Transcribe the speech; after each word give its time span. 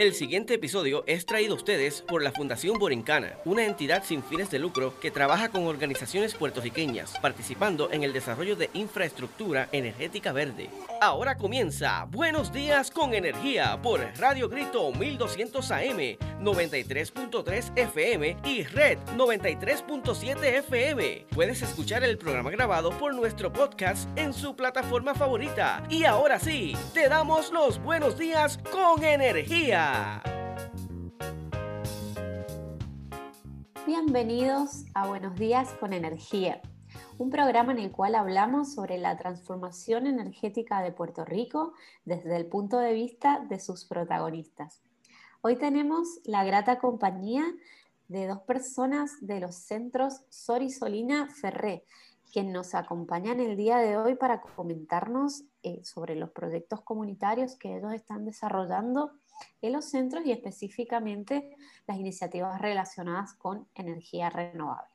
El 0.00 0.14
siguiente 0.14 0.54
episodio 0.54 1.04
es 1.06 1.26
traído 1.26 1.52
a 1.52 1.56
ustedes 1.58 2.00
por 2.00 2.22
la 2.22 2.32
Fundación 2.32 2.78
Borincana, 2.78 3.34
una 3.44 3.66
entidad 3.66 4.02
sin 4.02 4.22
fines 4.22 4.50
de 4.50 4.58
lucro 4.58 4.98
que 4.98 5.10
trabaja 5.10 5.50
con 5.50 5.66
organizaciones 5.66 6.34
puertorriqueñas, 6.34 7.18
participando 7.18 7.92
en 7.92 8.02
el 8.02 8.14
desarrollo 8.14 8.56
de 8.56 8.70
infraestructura 8.72 9.68
energética 9.72 10.32
verde. 10.32 10.70
Ahora 11.02 11.36
comienza 11.36 12.06
Buenos 12.10 12.50
Días 12.50 12.90
con 12.90 13.12
Energía 13.12 13.78
por 13.82 14.00
Radio 14.16 14.48
Grito 14.48 14.90
1200 14.90 15.70
AM, 15.70 15.98
93.3 16.40 17.72
FM 17.76 18.38
y 18.46 18.62
Red 18.62 19.00
93.7 19.18 20.42
FM. 20.60 21.26
Puedes 21.28 21.60
escuchar 21.60 22.04
el 22.04 22.16
programa 22.16 22.50
grabado 22.50 22.88
por 22.92 23.14
nuestro 23.14 23.52
podcast 23.52 24.08
en 24.18 24.32
su 24.32 24.56
plataforma 24.56 25.14
favorita. 25.14 25.82
Y 25.90 26.04
ahora 26.04 26.40
sí, 26.40 26.74
te 26.94 27.10
damos 27.10 27.52
los 27.52 27.78
buenos 27.82 28.16
días 28.16 28.58
con 28.72 29.04
energía. 29.04 29.89
Bienvenidos 33.86 34.84
a 34.94 35.06
Buenos 35.06 35.34
Días 35.36 35.72
con 35.80 35.92
Energía, 35.92 36.60
un 37.18 37.30
programa 37.30 37.72
en 37.72 37.78
el 37.78 37.90
cual 37.90 38.14
hablamos 38.14 38.74
sobre 38.74 38.98
la 38.98 39.16
transformación 39.16 40.06
energética 40.06 40.82
de 40.82 40.92
Puerto 40.92 41.24
Rico 41.24 41.72
desde 42.04 42.36
el 42.36 42.46
punto 42.46 42.78
de 42.78 42.92
vista 42.92 43.44
de 43.48 43.58
sus 43.58 43.84
protagonistas. 43.84 44.82
Hoy 45.42 45.56
tenemos 45.56 46.20
la 46.24 46.44
grata 46.44 46.78
compañía 46.78 47.44
de 48.08 48.26
dos 48.26 48.40
personas 48.40 49.12
de 49.20 49.40
los 49.40 49.54
centros 49.54 50.22
Sor 50.28 50.62
y 50.62 50.70
Solina 50.70 51.28
Ferré, 51.28 51.84
quien 52.32 52.52
nos 52.52 52.74
acompañan 52.74 53.40
el 53.40 53.56
día 53.56 53.78
de 53.78 53.96
hoy 53.96 54.14
para 54.14 54.40
comentarnos 54.40 55.44
eh, 55.62 55.84
sobre 55.84 56.16
los 56.16 56.30
proyectos 56.30 56.80
comunitarios 56.82 57.56
que 57.56 57.76
ellos 57.76 57.92
están 57.92 58.24
desarrollando 58.24 59.12
en 59.62 59.72
los 59.72 59.86
centros 59.86 60.24
y 60.24 60.32
específicamente 60.32 61.56
las 61.86 61.98
iniciativas 61.98 62.60
relacionadas 62.60 63.34
con 63.34 63.66
energía 63.74 64.30
renovable. 64.30 64.94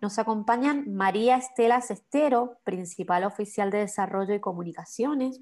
Nos 0.00 0.18
acompañan 0.18 0.94
María 0.94 1.36
Estela 1.36 1.80
Cestero, 1.82 2.58
principal 2.64 3.24
oficial 3.24 3.70
de 3.70 3.78
Desarrollo 3.78 4.34
y 4.34 4.40
Comunicaciones, 4.40 5.40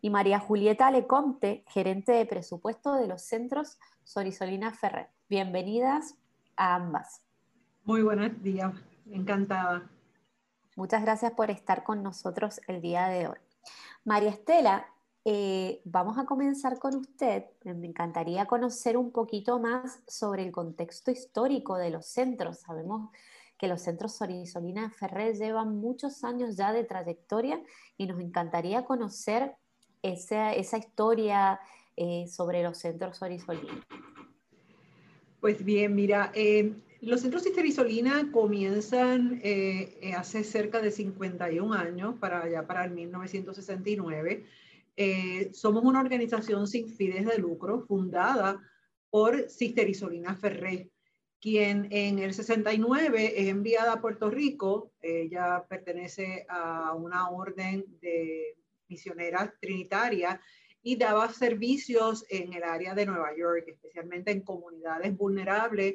y 0.00 0.10
María 0.10 0.40
Julieta 0.40 0.90
Lecomte, 0.90 1.64
gerente 1.68 2.12
de 2.12 2.26
presupuesto 2.26 2.94
de 2.94 3.06
los 3.06 3.22
centros 3.22 3.78
Sorisolina 4.04 4.72
Ferrer. 4.72 5.10
Bienvenidas 5.28 6.16
a 6.56 6.76
ambas. 6.76 7.22
Muy 7.84 8.02
buenos 8.02 8.42
días, 8.42 8.72
encantada. 9.10 9.88
Muchas 10.76 11.02
gracias 11.02 11.32
por 11.32 11.50
estar 11.50 11.84
con 11.84 12.02
nosotros 12.02 12.60
el 12.66 12.80
día 12.80 13.08
de 13.08 13.28
hoy. 13.28 13.38
María 14.04 14.30
Estela 14.30 14.86
eh, 15.24 15.82
vamos 15.84 16.16
a 16.18 16.24
comenzar 16.24 16.78
con 16.78 16.96
usted. 16.96 17.44
Me 17.64 17.86
encantaría 17.86 18.46
conocer 18.46 18.96
un 18.96 19.12
poquito 19.12 19.58
más 19.58 20.02
sobre 20.06 20.42
el 20.42 20.50
contexto 20.50 21.10
histórico 21.10 21.76
de 21.76 21.90
los 21.90 22.06
centros. 22.06 22.60
Sabemos 22.60 23.10
que 23.58 23.68
los 23.68 23.82
centros 23.82 24.16
Sorisolina 24.16 24.90
Ferrer 24.90 25.36
llevan 25.36 25.76
muchos 25.76 26.24
años 26.24 26.56
ya 26.56 26.72
de 26.72 26.84
trayectoria 26.84 27.60
y 27.98 28.06
nos 28.06 28.18
encantaría 28.20 28.86
conocer 28.86 29.52
esa, 30.02 30.56
historia 30.56 31.60
eh, 31.96 32.26
sobre 32.26 32.62
los 32.62 32.78
centros 32.78 33.18
Sorisolina. 33.18 33.86
Pues 35.40 35.62
bien, 35.62 35.94
mira, 35.94 36.32
eh, 36.34 36.72
los 37.02 37.20
centros 37.20 37.42
Sorisolina 37.44 38.32
comienzan 38.32 39.42
hace 40.16 40.44
cerca 40.44 40.80
de 40.80 40.90
51 40.90 41.74
años, 41.74 42.14
para 42.18 42.42
allá 42.42 42.66
para 42.66 42.86
el 42.86 42.92
1969 42.92 44.46
eh, 45.02 45.48
somos 45.54 45.82
una 45.82 46.02
organización 46.02 46.66
sin 46.66 46.86
fines 46.90 47.24
de 47.24 47.38
lucro 47.38 47.80
fundada 47.80 48.60
por 49.08 49.48
Sister 49.48 49.88
Isolina 49.88 50.34
Ferré, 50.34 50.90
quien 51.40 51.88
en 51.90 52.18
el 52.18 52.34
69 52.34 53.32
es 53.34 53.48
enviada 53.48 53.94
a 53.94 54.00
Puerto 54.02 54.28
Rico. 54.28 54.92
Ella 55.00 55.64
pertenece 55.66 56.44
a 56.50 56.92
una 56.92 57.30
orden 57.30 57.86
de 58.02 58.58
misioneras 58.88 59.54
trinitarias 59.58 60.38
y 60.82 60.96
daba 60.96 61.32
servicios 61.32 62.26
en 62.28 62.52
el 62.52 62.62
área 62.62 62.94
de 62.94 63.06
Nueva 63.06 63.34
York, 63.34 63.64
especialmente 63.68 64.32
en 64.32 64.42
comunidades 64.42 65.16
vulnerables 65.16 65.94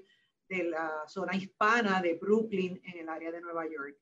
de 0.49 0.63
la 0.63 0.91
zona 1.05 1.35
hispana 1.35 2.01
de 2.01 2.15
Brooklyn 2.15 2.81
en 2.83 3.01
el 3.01 3.09
área 3.09 3.31
de 3.31 3.41
Nueva 3.41 3.65
York. 3.65 3.97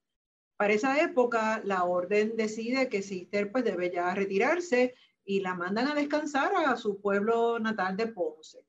Para 0.58 0.74
esa 0.74 1.02
época, 1.02 1.62
la 1.64 1.84
orden 1.84 2.36
decide 2.36 2.90
que 2.90 3.02
Sister 3.02 3.52
pues, 3.52 3.64
debe 3.64 3.92
ya 3.92 4.14
retirarse 4.14 4.96
y 5.26 5.40
la 5.40 5.56
mandan 5.56 5.88
a 5.88 5.96
descansar 5.96 6.54
a 6.56 6.76
su 6.76 7.00
pueblo 7.00 7.60
natal 7.60 7.98
de 7.98 8.08
Ponce. 8.08 8.66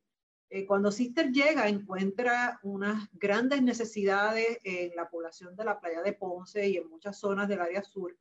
Eh, 0.50 0.66
cuando 0.66 0.92
Sister 0.92 1.32
llega, 1.32 1.68
encuentra 1.68 2.60
unas 2.62 3.08
grandes 3.12 3.62
necesidades 3.62 4.60
en 4.62 4.94
la 4.94 5.08
población 5.08 5.56
de 5.56 5.64
la 5.64 5.80
playa 5.80 6.00
de 6.02 6.12
Ponce 6.12 6.68
y 6.68 6.76
en 6.76 6.88
muchas 6.88 7.18
zonas 7.18 7.48
del 7.48 7.60
área 7.60 7.82
sur 7.82 8.16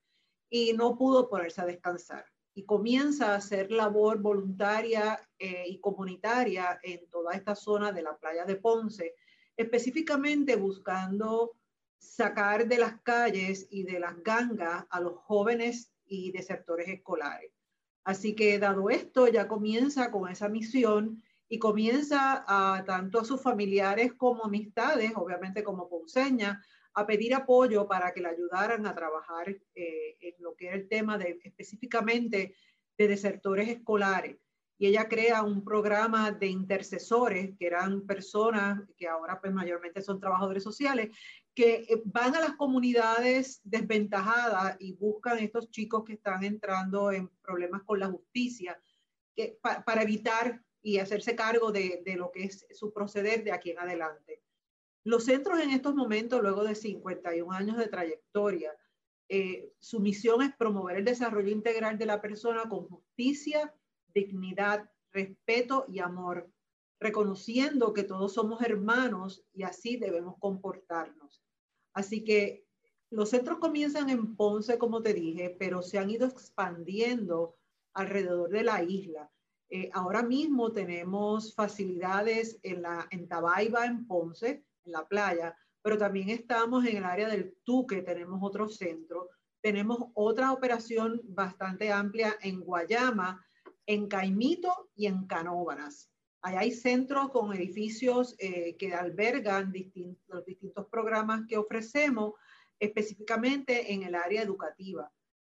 y 0.50 0.74
no 0.74 0.96
pudo 0.96 1.30
ponerse 1.30 1.62
a 1.62 1.66
descansar. 1.66 2.26
Y 2.56 2.66
comienza 2.66 3.32
a 3.32 3.36
hacer 3.36 3.72
labor 3.72 4.20
voluntaria 4.20 5.20
eh, 5.40 5.64
y 5.68 5.80
comunitaria 5.80 6.80
en 6.84 7.10
toda 7.10 7.34
esta 7.34 7.56
zona 7.56 7.92
de 7.92 8.04
la 8.04 8.18
playa 8.18 8.46
de 8.46 8.56
Ponce, 8.56 9.16
específicamente 9.58 10.56
buscando 10.56 11.54
sacar 12.04 12.68
de 12.68 12.78
las 12.78 13.02
calles 13.02 13.68
y 13.70 13.84
de 13.84 14.00
las 14.00 14.22
gangas 14.22 14.86
a 14.90 15.00
los 15.00 15.16
jóvenes 15.16 15.92
y 16.06 16.32
desertores 16.32 16.88
escolares. 16.90 17.52
Así 18.04 18.36
que 18.36 18.60
dado 18.60 18.90
esto, 18.90 19.28
ya 19.28 19.48
comienza 19.48 20.12
con 20.12 20.30
esa 20.30 20.50
misión 20.50 21.24
y 21.48 21.60
comienza 21.60 22.44
a 22.48 22.84
tanto 22.84 23.20
a 23.20 23.26
sus 23.26 23.42
familiares 23.42 24.14
como 24.14 24.44
amistades, 24.44 25.14
obviamente 25.16 25.64
como 25.64 25.88
ponceña, 25.88 26.62
a 26.94 27.08
pedir 27.08 27.34
apoyo 27.34 27.88
para 27.88 28.14
que 28.14 28.22
le 28.22 28.30
ayudaran 28.30 28.86
a 28.86 28.94
trabajar 28.94 29.50
eh, 29.50 30.18
en 30.20 30.36
lo 30.40 30.56
que 30.56 30.68
era 30.68 30.76
el 30.76 30.88
tema 30.88 31.18
de 31.18 31.40
específicamente 31.44 32.56
de 32.98 33.08
desertores 33.08 33.70
escolares 33.70 34.38
y 34.84 34.88
ella 34.88 35.08
crea 35.08 35.44
un 35.44 35.64
programa 35.64 36.32
de 36.32 36.48
intercesores, 36.48 37.56
que 37.58 37.68
eran 37.68 38.06
personas 38.06 38.82
que 38.98 39.08
ahora 39.08 39.40
pues 39.40 39.54
mayormente 39.54 40.02
son 40.02 40.20
trabajadores 40.20 40.64
sociales, 40.64 41.16
que 41.56 41.86
eh, 41.88 42.02
van 42.06 42.36
a 42.36 42.40
las 42.40 42.56
comunidades 42.56 43.62
desventajadas 43.64 44.76
y 44.80 44.94
buscan 44.94 45.40
estos 45.40 45.70
chicos 45.72 46.04
que 46.04 46.14
están 46.14 46.44
entrando 46.44 47.12
en 47.12 47.30
problemas 47.42 47.84
con 47.84 48.00
la 48.00 48.08
justicia, 48.08 48.80
para 49.86 50.04
evitar 50.04 50.64
y 50.84 51.00
hacerse 51.00 51.36
cargo 51.36 51.72
de, 51.72 52.04
de, 52.06 52.16
lo 52.16 52.32
que 52.32 52.44
es 52.44 52.68
su 52.72 52.94
proceder 52.94 53.44
de 53.44 53.52
aquí 53.52 53.72
en 53.72 53.80
adelante. 53.80 54.44
Los 55.04 55.26
centros 55.26 55.60
en 55.60 55.72
estos 55.72 55.96
momentos, 55.96 56.42
luego 56.42 56.64
de 56.64 56.76
51 56.76 57.52
años 57.52 57.78
de 57.78 57.88
trayectoria, 57.88 58.72
eh, 59.30 59.74
su 59.80 60.00
misión 60.00 60.42
es 60.42 60.56
promover 60.56 60.98
el 60.98 61.06
desarrollo 61.06 61.50
integral 61.50 61.98
de 61.98 62.06
la 62.06 62.22
persona 62.22 62.70
con 62.70 62.88
justicia, 62.88 63.74
dignidad, 64.14 64.90
respeto 65.12 65.86
y 65.88 66.00
amor, 66.00 66.50
reconociendo 67.00 67.94
que 67.94 68.04
todos 68.04 68.34
somos 68.34 68.62
hermanos 68.62 69.44
y 69.54 69.64
así 69.64 69.98
debemos 69.98 70.36
comportarnos. 70.40 71.43
Así 71.94 72.24
que 72.24 72.66
los 73.12 73.30
centros 73.30 73.60
comienzan 73.60 74.10
en 74.10 74.36
Ponce, 74.36 74.78
como 74.78 75.02
te 75.02 75.14
dije, 75.14 75.56
pero 75.60 75.82
se 75.82 76.00
han 76.00 76.10
ido 76.10 76.28
expandiendo 76.28 77.56
alrededor 77.94 78.50
de 78.50 78.64
la 78.64 78.84
isla. 78.84 79.32
Eh, 79.70 79.90
ahora 79.94 80.24
mismo 80.24 80.72
tenemos 80.72 81.54
facilidades 81.54 82.60
en, 82.64 82.82
la, 82.82 83.08
en 83.12 83.28
Tabaiba, 83.28 83.86
en 83.86 84.08
Ponce, 84.08 84.66
en 84.84 84.92
la 84.92 85.08
playa, 85.08 85.56
pero 85.82 85.98
también 85.98 86.30
estamos 86.30 86.86
en 86.86 86.98
el 86.98 87.04
área 87.04 87.28
del 87.28 87.56
Tuque, 87.64 88.02
tenemos 88.02 88.40
otro 88.42 88.68
centro. 88.70 89.30
Tenemos 89.62 89.98
otra 90.14 90.52
operación 90.52 91.22
bastante 91.24 91.92
amplia 91.92 92.38
en 92.42 92.62
Guayama, 92.62 93.46
en 93.86 94.08
Caimito 94.08 94.90
y 94.96 95.08
en 95.08 95.26
Canóvanas. 95.26 96.13
Hay 96.46 96.72
centros 96.72 97.30
con 97.32 97.54
edificios 97.56 98.36
eh, 98.38 98.76
que 98.78 98.94
albergan 98.94 99.74
los 100.28 100.46
distintos 100.46 100.88
programas 100.88 101.44
que 101.48 101.58
ofrecemos, 101.58 102.34
específicamente 102.80 103.94
en 103.94 104.04
el 104.04 104.14
área 104.14 104.42
educativa. 104.42 105.10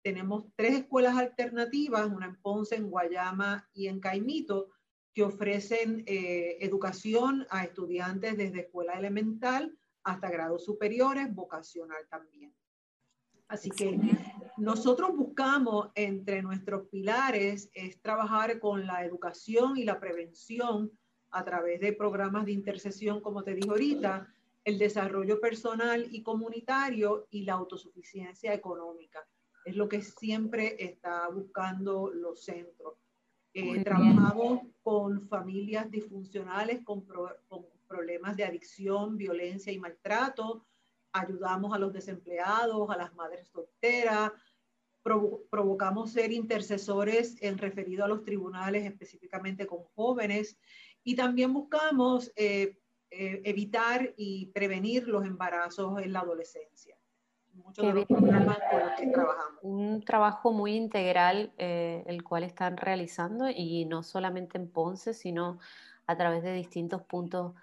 Tenemos 0.04 0.46
tres 0.56 0.76
escuelas 0.76 1.18
alternativas, 1.18 2.06
una 2.06 2.28
en 2.28 2.36
Ponce, 2.40 2.76
en 2.76 2.92
Guayama 2.92 3.68
y 3.74 3.88
en 3.88 4.00
Caimito, 4.00 4.70
que 5.16 5.24
ofrecen 5.24 6.04
eh, 6.06 6.58
educación 6.62 7.48
a 7.50 7.64
estudiantes 7.64 8.38
desde 8.38 8.60
escuela 8.60 8.94
elemental 8.94 9.76
hasta 10.04 10.30
grados 10.30 10.66
superiores, 10.66 11.34
vocacional 11.34 12.06
también. 12.12 12.54
Así 13.48 13.70
que 13.70 14.00
nosotros 14.58 15.16
buscamos 15.16 15.90
entre 15.96 16.42
nuestros 16.42 16.88
pilares 16.88 17.70
es 17.74 18.02
trabajar 18.02 18.60
con 18.60 18.88
la 18.88 19.06
educación 19.06 19.78
y 19.78 19.84
la 19.84 20.00
prevención 20.00 20.92
a 21.32 21.44
través 21.44 21.80
de 21.80 21.94
programas 21.94 22.46
de 22.46 22.54
intercesión, 22.54 23.22
como 23.22 23.44
te 23.44 23.54
dije 23.54 23.70
ahorita, 23.70 24.28
el 24.64 24.80
desarrollo 24.80 25.40
personal 25.40 26.08
y 26.12 26.24
comunitario 26.24 27.28
y 27.30 27.44
la 27.44 27.54
autosuficiencia 27.54 28.54
económica. 28.54 29.28
Es 29.64 29.76
lo 29.76 29.88
que 29.88 30.02
siempre 30.02 30.76
está 30.80 31.28
buscando 31.30 32.10
los 32.12 32.44
centros. 32.44 32.96
Eh, 33.54 33.84
trabajamos 33.84 34.60
con 34.60 34.76
con 34.86 35.28
familias 35.28 35.90
disfuncionales, 35.90 36.84
con, 36.84 37.04
problemas 37.88 38.38
de 38.38 38.44
adicción, 38.44 39.18
violencia 39.18 39.74
y 39.74 39.80
maltrato. 39.80 40.64
Ayudamos 41.18 41.74
a 41.74 41.80
los 41.80 41.94
desempleados, 41.94 42.90
a 42.90 42.98
las 42.98 43.14
madres 43.16 43.48
solteras. 43.48 44.32
provocamos 45.02 46.12
ser 46.12 46.32
intercesores 46.32 47.38
en 47.42 47.58
referido 47.58 48.04
a 48.04 48.08
los 48.08 48.24
tribunales, 48.24 48.86
específicamente 48.86 49.66
con 49.68 49.84
jóvenes. 49.96 50.58
Y 51.04 51.16
también 51.16 51.54
buscamos 51.54 52.32
eh, 52.36 52.80
eh, 53.12 53.42
evitar 53.46 54.14
y 54.18 54.48
prevenir 54.48 55.08
los 55.08 55.26
embarazos 55.26 56.02
en 56.02 56.12
la 56.12 56.20
adolescencia. 56.20 56.98
Muchos 57.54 57.86
de 57.86 57.94
los 57.94 58.06
programas 58.06 58.58
con 58.70 58.80
los 58.80 58.92
que 59.00 59.08
trabajamos. 59.08 59.60
Un 59.62 60.04
trabajo 60.04 60.52
muy 60.52 60.76
integral 60.76 61.54
eh, 61.58 62.04
el 62.08 62.24
cual 62.24 62.44
están 62.44 62.76
realizando 62.76 63.48
y 63.50 63.86
no 63.86 64.04
solamente 64.04 64.58
en 64.58 64.70
Ponce, 64.70 65.14
sino 65.14 65.60
a 66.08 66.18
través 66.18 66.44
de 66.44 66.54
distintos 66.54 67.04
puntos 67.04 67.54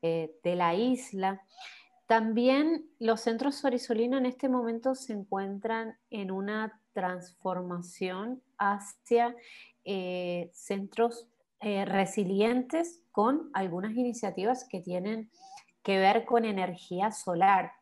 eh, 0.00 0.34
de 0.42 0.56
la 0.56 0.74
isla. 0.74 1.42
También 2.12 2.90
los 2.98 3.22
centros 3.22 3.54
Sorisolina 3.54 4.18
en 4.18 4.26
este 4.26 4.50
momento 4.50 4.94
se 4.94 5.14
encuentran 5.14 5.96
en 6.10 6.30
una 6.30 6.78
transformación 6.92 8.42
hacia 8.58 9.34
centros 10.52 11.26
resilientes 11.58 13.00
con 13.12 13.48
algunas 13.54 13.94
iniciativas 13.94 14.68
que 14.68 14.82
tienen 14.82 15.30
que 15.82 15.98
ver 16.00 16.26
con 16.26 16.44
energía 16.44 17.12
solar. 17.12 17.72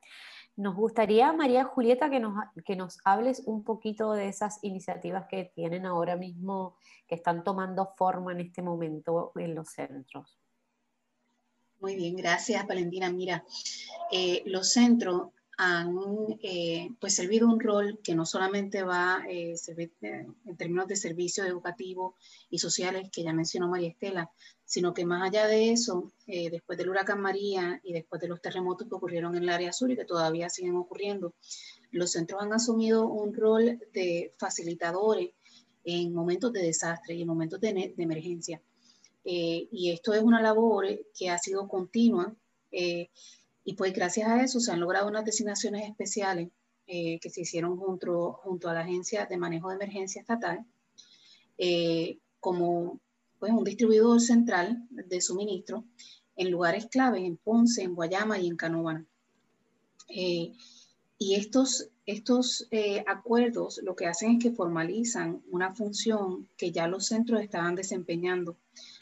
Nos 0.55 0.77
gustaría, 0.77 1.33
María 1.33 1.65
Julieta, 1.65 2.09
que 2.09 2.21
nos, 2.21 2.35
que 2.65 2.77
nos 2.77 3.01
hables 3.05 3.43
un 3.47 3.65
poquito 3.65 4.13
de 4.13 4.29
esas 4.29 4.63
iniciativas 4.63 5.27
que 5.29 5.51
tienen 5.57 5.87
ahora 5.87 6.15
mismo, 6.15 6.77
que 7.09 7.17
están 7.17 7.43
tomando 7.43 7.95
forma 7.97 8.31
en 8.31 8.43
este 8.43 8.63
momento 8.63 9.33
en 9.35 9.57
los 9.57 9.71
centros. 9.71 10.40
Muy 11.81 11.97
bien, 11.97 12.17
gracias 12.17 12.67
Valentina. 12.67 13.11
Mira, 13.11 13.45
eh, 14.13 14.43
los 14.47 14.73
centros 14.73 15.31
han 15.63 15.95
eh, 16.43 16.89
pues 16.99 17.15
servido 17.15 17.47
un 17.47 17.61
rol 17.61 18.01
que 18.03 18.15
no 18.15 18.25
solamente 18.25 18.83
va 18.83 19.23
eh, 19.29 19.59
servir 19.59 19.93
en 20.01 20.57
términos 20.57 20.89
de 20.89 20.97
servicios 20.97 21.47
educativos 21.47 22.15
y 22.49 22.59
sociales 22.59 23.11
que 23.13 23.23
ya 23.23 23.35
mencionó 23.35 23.69
María 23.69 23.91
Estela, 23.91 24.31
sino 24.65 24.95
que 24.95 25.05
más 25.05 25.23
allá 25.23 25.47
de 25.47 25.73
eso, 25.73 26.15
eh, 26.27 26.49
después 26.49 26.79
del 26.79 26.89
huracán 26.89 27.21
María 27.21 27.79
y 27.85 27.93
después 27.93 28.23
de 28.23 28.29
los 28.29 28.41
terremotos 28.41 28.89
que 28.89 28.95
ocurrieron 28.95 29.37
en 29.37 29.43
el 29.43 29.51
área 29.51 29.71
sur 29.71 29.91
y 29.91 29.97
que 29.97 30.07
todavía 30.07 30.49
siguen 30.49 30.77
ocurriendo, 30.77 31.35
los 31.91 32.13
centros 32.13 32.41
han 32.41 32.55
asumido 32.55 33.07
un 33.07 33.35
rol 33.35 33.81
de 33.93 34.33
facilitadores 34.39 35.33
en 35.85 36.15
momentos 36.15 36.55
de 36.55 36.63
desastre 36.63 37.17
y 37.17 37.21
en 37.21 37.29
momentos 37.29 37.61
de, 37.61 37.93
emergencia. 37.99 38.63
Y 39.23 39.91
esto 39.91 40.15
es 40.15 40.23
una 40.23 40.41
labor 40.41 40.87
que 41.17 41.29
ha 41.29 41.39
sido 41.39 41.69
continua 41.69 42.35
y 42.71 43.75
pues 43.75 43.93
gracias 43.93 44.29
a 44.29 44.43
eso 44.43 44.61
se 44.61 44.73
han 44.73 44.81
logrado 44.81 45.09
unas 45.09 45.25
designaciones 45.25 45.89
especiales 45.89 46.49
eh, 46.93 47.21
que 47.21 47.31
se 47.31 47.43
hicieron 47.43 47.77
junto, 47.77 48.33
junto 48.43 48.69
a 48.69 48.75
la 48.75 48.81
Agencia 48.81 49.25
de 49.27 49.37
Manejo 49.37 49.69
de 49.69 49.77
Emergencia 49.77 50.21
Estatal, 50.21 50.67
eh, 51.57 52.19
como 52.41 53.01
pues, 53.39 53.53
un 53.53 53.63
distribuidor 53.63 54.21
central 54.21 54.89
de 54.91 55.21
suministro 55.21 55.85
en 56.35 56.51
lugares 56.51 56.87
clave, 56.87 57.25
en 57.25 57.37
Ponce, 57.37 57.83
en 57.83 57.95
Guayama 57.95 58.41
y 58.41 58.49
en 58.49 58.57
Canóvana. 58.57 59.07
Eh, 60.09 60.53
y 61.17 61.35
estos, 61.37 61.91
estos 62.11 62.69
acuerdos 63.07 63.81
lo 63.83 63.95
que 63.95 64.07
hacen 64.07 64.33
es 64.33 64.43
que 64.43 64.51
formalizan 64.51 65.43
una 65.51 65.75
función 65.75 66.49
que 66.57 66.73
ya 66.73 66.87
los 66.87 67.07
centros 67.07 67.43
estaban 67.43 67.75
desempeñando 67.75 68.57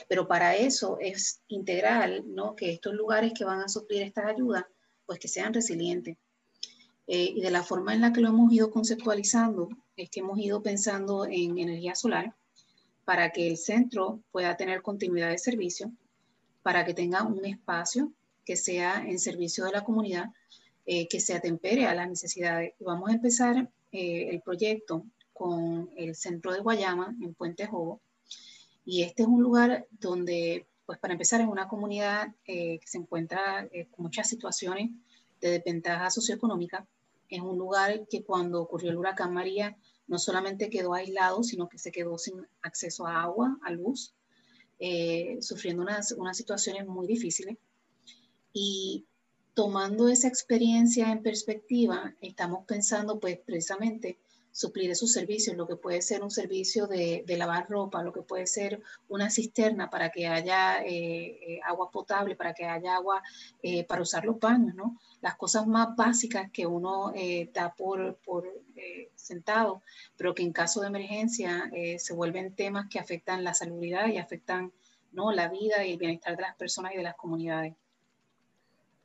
pero 0.08 0.26
para 0.26 0.56
eso 0.56 0.98
es 1.00 1.42
integral, 1.48 2.24
¿no? 2.26 2.56
Que 2.56 2.72
estos 2.72 2.94
lugares 2.94 3.32
que 3.36 3.44
van 3.44 3.60
a 3.60 3.68
suplir 3.68 4.02
estas 4.02 4.26
ayudas, 4.26 4.64
pues 5.06 5.18
que 5.18 5.28
sean 5.28 5.52
resilientes. 5.52 6.16
Eh, 7.06 7.32
y 7.36 7.40
de 7.40 7.50
la 7.50 7.62
forma 7.62 7.94
en 7.94 8.00
la 8.00 8.12
que 8.12 8.20
lo 8.20 8.28
hemos 8.28 8.52
ido 8.52 8.70
conceptualizando, 8.70 9.68
es 9.96 10.10
que 10.10 10.20
hemos 10.20 10.38
ido 10.38 10.62
pensando 10.62 11.26
en 11.26 11.58
energía 11.58 11.94
solar 11.94 12.34
para 13.04 13.30
que 13.30 13.48
el 13.48 13.56
centro 13.56 14.20
pueda 14.30 14.56
tener 14.56 14.82
continuidad 14.82 15.30
de 15.30 15.38
servicio, 15.38 15.92
para 16.62 16.84
que 16.84 16.94
tenga 16.94 17.22
un 17.22 17.44
espacio 17.44 18.12
que 18.44 18.56
sea 18.56 19.04
en 19.06 19.18
servicio 19.18 19.64
de 19.64 19.72
la 19.72 19.84
comunidad, 19.84 20.26
eh, 20.90 21.06
que 21.06 21.20
se 21.20 21.34
atempere 21.34 21.84
a 21.84 21.94
las 21.94 22.08
necesidades. 22.08 22.72
vamos 22.80 23.10
a 23.10 23.12
empezar 23.12 23.70
eh, 23.92 24.28
el 24.30 24.40
proyecto 24.40 25.04
con 25.34 25.90
el 25.98 26.14
centro 26.14 26.50
de 26.50 26.60
Guayama 26.60 27.14
en 27.20 27.34
Puente 27.34 27.66
Jobo, 27.66 28.00
y 28.86 29.02
este 29.02 29.24
es 29.24 29.28
un 29.28 29.42
lugar 29.42 29.86
donde, 29.90 30.66
pues 30.86 30.98
para 30.98 31.12
empezar, 31.12 31.42
es 31.42 31.46
una 31.46 31.68
comunidad 31.68 32.34
eh, 32.46 32.78
que 32.78 32.86
se 32.86 32.96
encuentra 32.96 33.68
con 33.90 34.04
muchas 34.04 34.30
situaciones 34.30 34.92
de 35.42 35.50
desventaja 35.50 36.08
socioeconómica. 36.08 36.88
Es 37.28 37.42
un 37.42 37.58
lugar 37.58 38.08
que 38.08 38.24
cuando 38.24 38.62
ocurrió 38.62 38.90
el 38.90 38.96
huracán 38.96 39.34
María 39.34 39.76
no 40.06 40.18
solamente 40.18 40.70
quedó 40.70 40.94
aislado, 40.94 41.42
sino 41.42 41.68
que 41.68 41.76
se 41.76 41.92
quedó 41.92 42.16
sin 42.16 42.46
acceso 42.62 43.06
a 43.06 43.24
agua, 43.24 43.58
a 43.62 43.72
luz, 43.72 44.14
sufriendo 45.40 45.82
unas, 45.82 46.12
unas 46.12 46.38
situaciones 46.38 46.86
muy 46.86 47.06
difíciles. 47.06 47.58
Y 48.54 49.04
tomando 49.58 50.08
esa 50.08 50.28
experiencia 50.28 51.10
en 51.10 51.20
perspectiva, 51.20 52.14
estamos 52.20 52.64
pensando 52.64 53.18
pues 53.18 53.40
precisamente 53.44 54.20
suplir 54.52 54.88
esos 54.88 55.10
servicios, 55.10 55.56
lo 55.56 55.66
que 55.66 55.74
puede 55.74 56.00
ser 56.00 56.22
un 56.22 56.30
servicio 56.30 56.86
de, 56.86 57.24
lavar 57.26 57.68
ropa, 57.68 58.04
lo 58.04 58.12
que 58.12 58.22
puede 58.22 58.46
ser 58.46 58.80
una 59.08 59.30
cisterna 59.30 59.90
para 59.90 60.10
que 60.10 60.28
haya 60.28 60.80
eh, 60.84 61.40
eh, 61.42 61.60
agua 61.64 61.90
potable, 61.90 62.36
para 62.36 62.54
que 62.54 62.66
haya 62.66 62.94
agua 62.94 63.20
eh, 63.60 63.82
para 63.82 64.02
usar 64.02 64.24
los 64.24 64.38
baños, 64.38 64.76
¿no? 64.76 64.96
Las 65.22 65.34
cosas 65.34 65.66
más 65.66 65.88
básicas 65.96 66.52
que 66.52 66.64
uno 66.64 67.12
da 67.52 67.74
por, 67.76 68.16
por 68.18 68.44
sentado, 69.16 69.82
pero 70.16 70.36
que 70.36 70.44
en 70.44 70.52
caso 70.52 70.82
de 70.82 70.86
emergencia 70.86 71.68
se 71.98 72.14
vuelven 72.14 72.54
temas 72.54 72.86
que 72.88 73.00
afectan 73.00 73.42
la 73.42 73.54
salubridad 73.54 74.06
y 74.06 74.18
afectan 74.18 74.72
¿no? 75.10 75.32
la 75.32 75.48
vida 75.48 75.84
y 75.84 75.94
el 75.94 75.98
bienestar 75.98 76.36
de 76.36 76.42
las 76.42 76.54
personas 76.54 76.92
y 76.94 76.98
de 76.98 77.02
las 77.02 77.16
comunidades. 77.16 77.74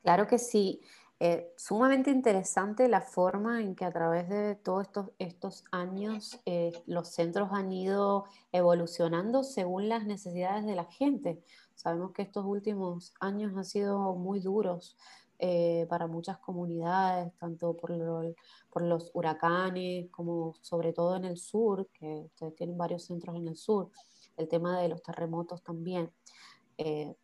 Claro 0.04 0.28
que 0.28 0.38
sí. 0.38 0.82
Eh, 1.20 1.54
sumamente 1.56 2.12
interesante 2.12 2.90
la 2.90 3.00
forma 3.00 3.62
en 3.62 3.76
que 3.76 3.86
a 3.86 3.92
través 3.94 4.28
de 4.28 4.56
todos 4.56 4.84
estos, 4.84 5.12
estos 5.20 5.64
años 5.72 6.38
eh, 6.46 6.74
los 6.86 7.08
centros 7.08 7.50
han 7.54 7.72
ido 7.72 8.26
evolucionando 8.52 9.44
según 9.44 9.88
las 9.88 10.06
necesidades 10.06 10.66
de 10.66 10.76
la 10.76 10.84
gente. 10.86 11.42
Sabemos 11.76 12.12
que 12.12 12.24
estos 12.24 12.44
últimos 12.46 13.14
años 13.22 13.56
han 13.56 13.64
sido 13.64 14.16
muy 14.16 14.42
duros 14.42 14.98
eh, 15.40 15.86
para 15.90 16.08
muchas 16.08 16.38
comunidades, 16.40 17.34
tanto 17.38 17.78
por, 17.78 17.92
por, 18.70 18.82
los 18.82 19.10
huracanes 19.14 20.10
como 20.12 20.56
sobre 20.62 20.92
todo 20.92 21.16
en 21.16 21.26
el 21.26 21.38
sur, 21.38 21.88
que 21.94 22.24
ustedes 22.26 22.56
tienen 22.56 22.78
varios 22.78 23.06
centros 23.06 23.38
en 23.38 23.48
el 23.48 23.56
sur, 23.56 23.90
el 24.36 24.50
tema 24.50 24.80
de 24.82 24.90
los 24.90 25.02
terremotos 25.02 25.64
también, 25.64 26.12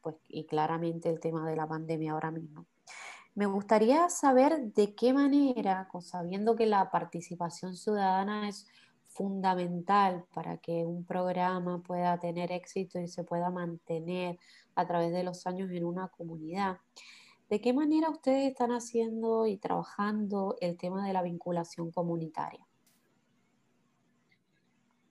pues, 0.02 0.16
y 0.28 0.46
claramente 0.46 1.10
el 1.10 1.20
tema 1.20 1.50
de 1.50 1.56
la 1.56 1.68
pandemia 1.68 2.14
ahora 2.14 2.32
mismo. 2.32 2.66
Me 3.36 3.46
gustaría 3.46 4.10
saber 4.10 4.74
de 4.74 4.96
qué 4.96 5.14
manera, 5.14 5.88
sabiendo 6.02 6.56
que 6.56 6.66
la 6.66 6.90
participación 6.92 7.76
ciudadana 7.76 8.50
es 8.50 8.68
fundamental 9.08 10.26
para 10.34 10.58
que 10.58 10.86
un 10.86 11.06
programa 11.06 11.82
pueda 11.82 12.20
tener 12.20 12.52
éxito 12.52 13.00
y 13.00 13.08
se 13.08 13.24
pueda 13.24 13.50
mantener 13.50 14.38
a 14.76 14.88
través 14.88 15.12
de 15.12 15.24
los 15.24 15.46
años 15.48 15.70
en 15.72 15.86
una 15.86 16.10
comunidad. 16.10 16.78
¿De 17.50 17.60
qué 17.60 17.74
manera 17.74 18.10
ustedes 18.10 18.52
están 18.52 18.72
haciendo 18.72 19.48
y 19.48 19.58
trabajando 19.58 20.56
el 20.62 20.78
tema 20.78 21.06
de 21.08 21.14
la 21.14 21.24
vinculación 21.24 21.92
comunitaria? 21.92 22.66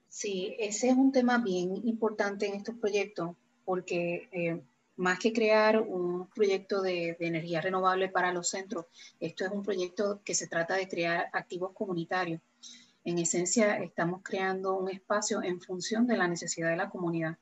Sí, 0.08 0.54
ese 0.58 0.88
es 0.88 0.96
un 0.96 1.12
tema 1.12 1.38
bien 1.38 1.76
importante 1.86 2.46
en 2.46 2.54
estos 2.54 2.76
proyectos 2.76 3.36
porque 3.68 4.30
eh, 4.32 4.62
más 4.96 5.18
que 5.18 5.30
crear 5.30 5.78
un 5.78 6.26
proyecto 6.30 6.80
de, 6.80 7.18
energía 7.20 7.60
renovable 7.60 8.08
para 8.08 8.32
los 8.32 8.48
centros, 8.48 8.86
esto 9.20 9.44
es 9.44 9.50
un 9.50 9.62
proyecto 9.62 10.22
que 10.24 10.34
se 10.34 10.46
trata 10.46 10.74
de 10.74 10.88
crear 10.88 11.28
activos 11.34 11.72
comunitarios. 11.74 12.40
En 13.04 13.18
esencia, 13.18 13.76
estamos 13.76 14.22
creando 14.22 14.74
un 14.74 14.88
espacio 14.88 15.42
en 15.42 15.60
función 15.60 16.06
de 16.06 16.16
la 16.16 16.26
necesidad 16.26 16.70
de 16.70 16.76
la 16.76 16.88
comunidad. 16.88 17.36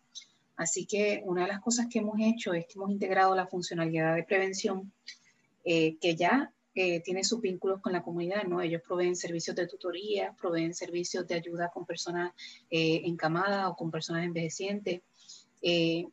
Así 0.57 0.85
que 0.85 1.23
una 1.25 1.43
de 1.43 1.49
las 1.49 1.61
cosas 1.61 1.87
que 1.89 2.01
hemos 2.01 2.19
hecho 2.19 2.55
es 2.55 2.67
que 2.67 2.73
hemos 2.75 2.91
integrado 2.91 3.37
la 3.37 3.47
funcionalidad 3.47 4.17
de 4.17 4.25
prevención, 4.25 4.91
eh, 5.65 5.97
que 6.01 6.17
ya 6.17 6.53
eh, 6.75 7.03
tiene 7.03 7.23
sus 7.23 7.41
vínculos 7.41 7.81
con 7.81 7.93
la 7.93 8.03
comunidad, 8.03 8.43
¿no? 8.49 8.61
Ellos 8.61 8.83
proveen 8.85 9.15
servicios 9.15 9.55
de 9.55 9.69
tutoría, 9.69 10.33
proveen 10.33 10.75
servicios 10.75 11.25
de 11.29 11.37
ayuda 11.37 11.71
con 11.73 11.87
personas 11.87 12.33
eh, 12.69 13.03
encamadas 13.05 13.69
o 13.69 13.77
con 13.77 13.93
personas 13.93 14.25
envejecientes. 14.25 15.03
Eh, 15.63 16.07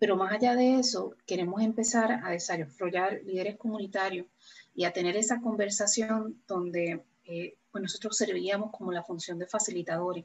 pero 0.00 0.16
más 0.16 0.32
allá 0.32 0.56
de 0.56 0.80
eso, 0.80 1.14
queremos 1.26 1.60
empezar 1.60 2.20
a 2.24 2.30
desarrollar 2.30 3.20
líderes 3.22 3.58
comunitarios 3.58 4.26
y 4.74 4.84
a 4.84 4.94
tener 4.94 5.14
esa 5.14 5.42
conversación 5.42 6.42
donde 6.48 7.04
eh, 7.26 7.58
pues 7.70 7.82
nosotros 7.82 8.16
servíamos 8.16 8.70
como 8.72 8.92
la 8.92 9.04
función 9.04 9.38
de 9.38 9.46
facilitadores. 9.46 10.24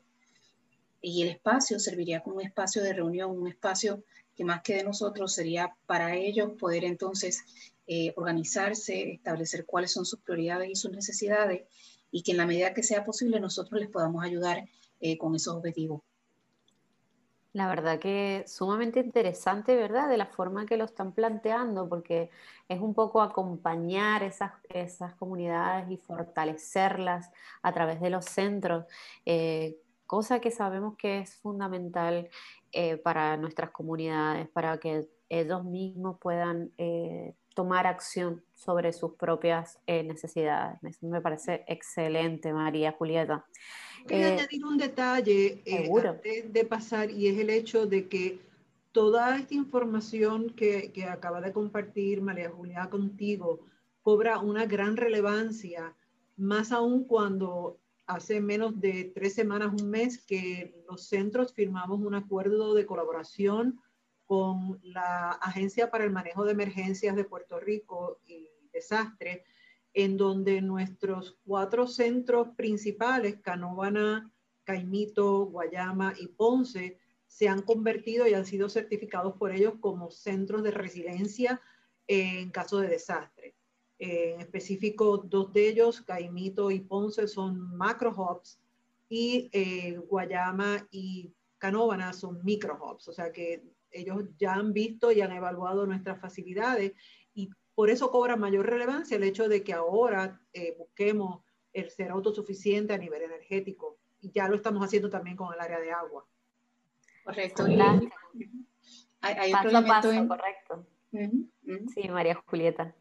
y 1.01 1.21
el 1.21 1.27
espacio 1.27 1.77
serviría 1.77 2.21
como 2.21 2.37
un 2.37 2.43
espacio 2.43 2.81
de 2.81 2.93
reunión, 2.93 3.31
un 3.31 3.47
espacio 3.49 4.03
que 4.33 4.45
más 4.45 4.61
que 4.63 4.75
de 4.75 4.83
nosotros 4.85 5.33
sería 5.33 5.75
para 5.85 6.15
ellos 6.15 6.53
poder 6.57 6.85
entonces 6.85 7.43
eh, 7.85 8.13
organizarse, 8.15 9.11
establecer 9.11 9.65
cuáles 9.65 9.91
son 9.91 10.05
sus 10.05 10.21
prioridades 10.21 10.69
y 10.69 10.75
sus 10.75 10.91
necesidades 10.91 11.63
y 12.11 12.23
que 12.23 12.31
en 12.31 12.37
la 12.37 12.47
medida 12.47 12.73
que 12.73 12.81
sea 12.81 13.03
posible 13.03 13.41
nosotros 13.41 13.79
les 13.81 13.89
podamos 13.89 14.23
ayudar 14.23 14.63
eh, 15.01 15.17
con 15.17 15.35
esos 15.35 15.53
objetivos. 15.53 16.01
La 17.55 17.69
verdad 17.69 17.99
que 17.99 18.43
sumamente 18.47 18.99
interesante, 18.99 19.77
¿verdad? 19.77 20.09
De 20.09 20.17
la 20.17 20.25
forma 20.25 20.65
que 20.65 20.75
lo 20.75 20.83
están 20.83 21.13
planteando, 21.13 21.87
porque 21.87 22.29
es 22.67 22.81
un 22.81 22.93
poco 22.93 23.21
acompañar 23.21 24.23
esas, 24.23 24.51
esas 24.67 25.15
comunidades 25.15 25.89
y 25.89 25.95
fortalecerlas 25.95 27.31
a 27.61 27.71
través 27.71 28.01
de 28.01 28.09
los 28.09 28.25
centros, 28.25 28.83
eh, 29.25 29.77
cosa 30.05 30.41
que 30.41 30.51
sabemos 30.51 30.97
que 30.97 31.19
es 31.19 31.37
fundamental 31.37 32.29
eh, 32.73 32.97
para 32.97 33.37
nuestras 33.37 33.69
comunidades, 33.69 34.49
para 34.49 34.77
que 34.77 35.07
ellos 35.29 35.63
mismos 35.63 36.17
puedan 36.19 36.73
eh, 36.77 37.35
tomar 37.55 37.87
acción 37.87 38.43
sobre 38.53 38.91
sus 38.91 39.13
propias 39.13 39.79
necesidades. 39.87 40.77
me 41.01 41.21
parece 41.21 41.63
excelente, 41.69 42.51
María 42.51 42.91
Julieta. 42.91 43.45
Quería 44.07 44.29
eh, 44.29 44.33
añadir 44.33 44.65
un 44.65 44.77
detalle 44.77 45.61
eh, 45.65 45.89
antes 46.05 46.53
de 46.53 46.65
pasar 46.65 47.09
y 47.09 47.27
es 47.27 47.37
el 47.39 47.49
hecho 47.49 47.85
de 47.85 48.07
que 48.07 48.39
toda 48.91 49.37
esta 49.37 49.53
información 49.53 50.51
que, 50.51 50.91
que 50.91 51.05
acaba 51.05 51.41
de 51.41 51.51
compartir 51.51 52.21
María 52.21 52.49
Julia 52.49 52.89
contigo 52.89 53.65
cobra 54.01 54.39
una 54.39 54.65
gran 54.65 54.95
relevancia, 54.97 55.95
más 56.37 56.71
aún 56.71 57.05
cuando 57.05 57.79
hace 58.05 58.39
menos 58.39 58.79
de 58.79 59.11
tres 59.15 59.33
semanas, 59.33 59.73
un 59.81 59.89
mes, 59.89 60.23
que 60.23 60.83
los 60.87 61.07
centros 61.07 61.53
firmamos 61.53 61.99
un 61.99 62.13
acuerdo 62.13 62.75
de 62.75 62.85
colaboración 62.85 63.79
con 64.25 64.79
la 64.83 65.31
Agencia 65.31 65.89
para 65.89 66.03
el 66.03 66.11
Manejo 66.11 66.45
de 66.45 66.51
Emergencias 66.51 67.15
de 67.15 67.23
Puerto 67.23 67.59
Rico 67.59 68.19
y 68.25 68.49
Desastres 68.71 69.41
en 69.95 70.17
donde 70.17 70.61
nuestros 70.61 71.37
cuatro 71.45 71.87
centros 71.87 72.49
principales, 72.57 73.37
Canóvana, 73.41 74.29
Caimito, 74.65 75.45
Guayama 75.45 76.13
y 76.19 76.27
Ponce, 76.27 76.99
se 77.27 77.47
han 77.47 77.61
convertido 77.61 78.27
y 78.27 78.33
han 78.33 78.45
sido 78.45 78.67
certificados 78.67 79.35
por 79.37 79.53
ellos 79.53 79.75
como 79.79 80.11
centros 80.11 80.63
de 80.63 80.71
resiliencia 80.71 81.61
en 82.07 82.51
caso 82.51 82.79
de 82.79 82.89
desastre. 82.89 83.55
En 83.97 84.41
específico, 84.41 85.17
dos 85.17 85.53
de 85.53 85.69
ellos, 85.69 86.01
Caimito 86.01 86.71
y 86.71 86.81
Ponce, 86.81 87.29
son 87.29 87.77
macro 87.77 88.11
hubs 88.11 88.59
y 89.07 89.49
eh, 89.53 89.97
Guayama 90.09 90.87
y 90.91 91.31
Canóvana 91.57 92.11
son 92.11 92.43
micro 92.43 92.77
hubs. 92.83 93.07
O 93.07 93.13
sea 93.13 93.31
que 93.31 93.63
ellos 93.91 94.25
ya 94.37 94.55
han 94.55 94.73
visto 94.73 95.09
y 95.09 95.21
han 95.21 95.31
evaluado 95.31 95.85
nuestras 95.85 96.19
facilidades 96.19 96.91
y 97.33 97.49
por 97.75 97.89
eso 97.89 98.09
cobra 98.09 98.37
mayor 98.37 98.65
relevancia 98.65 99.17
el 99.17 99.23
hecho 99.23 99.49
de 99.49 99.63
que 99.63 99.73
ahora 99.73 100.41
eh, 100.53 100.75
busquemos 100.77 101.43
el 101.73 101.89
ser 101.91 102.09
autosuficiente 102.11 102.93
a 102.93 102.97
nivel 102.97 103.21
energético. 103.21 103.99
Y 104.21 104.31
ya 104.31 104.47
lo 104.47 104.55
estamos 104.55 104.83
haciendo 104.83 105.09
también 105.09 105.35
con 105.35 105.53
el 105.53 105.59
área 105.59 105.79
de 105.79 105.91
agua. 105.91 106.25
Correcto. 107.23 107.65
hay, 109.21 109.53
otro 109.53 109.69
elemento 109.69 110.27
correcto. 110.27 110.87
Sí, 111.93 112.09
María 112.09 112.41
Julieta. 112.45 112.95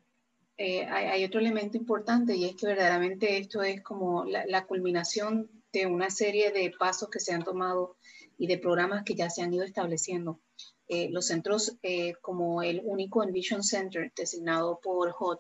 Eh, 0.57 0.85
hay, 0.85 1.25
otro 1.25 1.41
elemento 1.41 1.77
importante 1.77 2.37
y 2.37 2.45
es 2.45 2.57
que 2.57 2.67
verdaderamente 2.67 3.39
esto 3.39 3.63
es 3.63 3.83
como 3.83 4.25
la, 4.25 4.45
la, 4.47 4.67
culminación 4.67 5.51
de 5.73 5.87
una 5.87 6.11
serie 6.11 6.53
de 6.53 6.73
pasos 6.79 7.11
que 7.11 7.19
se 7.19 7.33
han 7.33 7.43
tomado 7.43 7.97
y 8.39 8.47
de 8.47 8.59
programas 8.59 9.03
que 9.03 9.15
ya 9.15 9.31
se 9.31 9.43
han 9.43 9.53
ido 9.53 9.65
estableciendo. 9.65 10.41
Eh, 10.87 11.09
los 11.11 11.27
centros 11.27 11.77
eh, 11.83 12.15
como 12.21 12.63
el 12.63 12.83
único 12.85 13.23
Envision 13.23 13.63
Center 13.63 14.13
designado 14.15 14.79
por 14.83 15.15
HOD, 15.19 15.39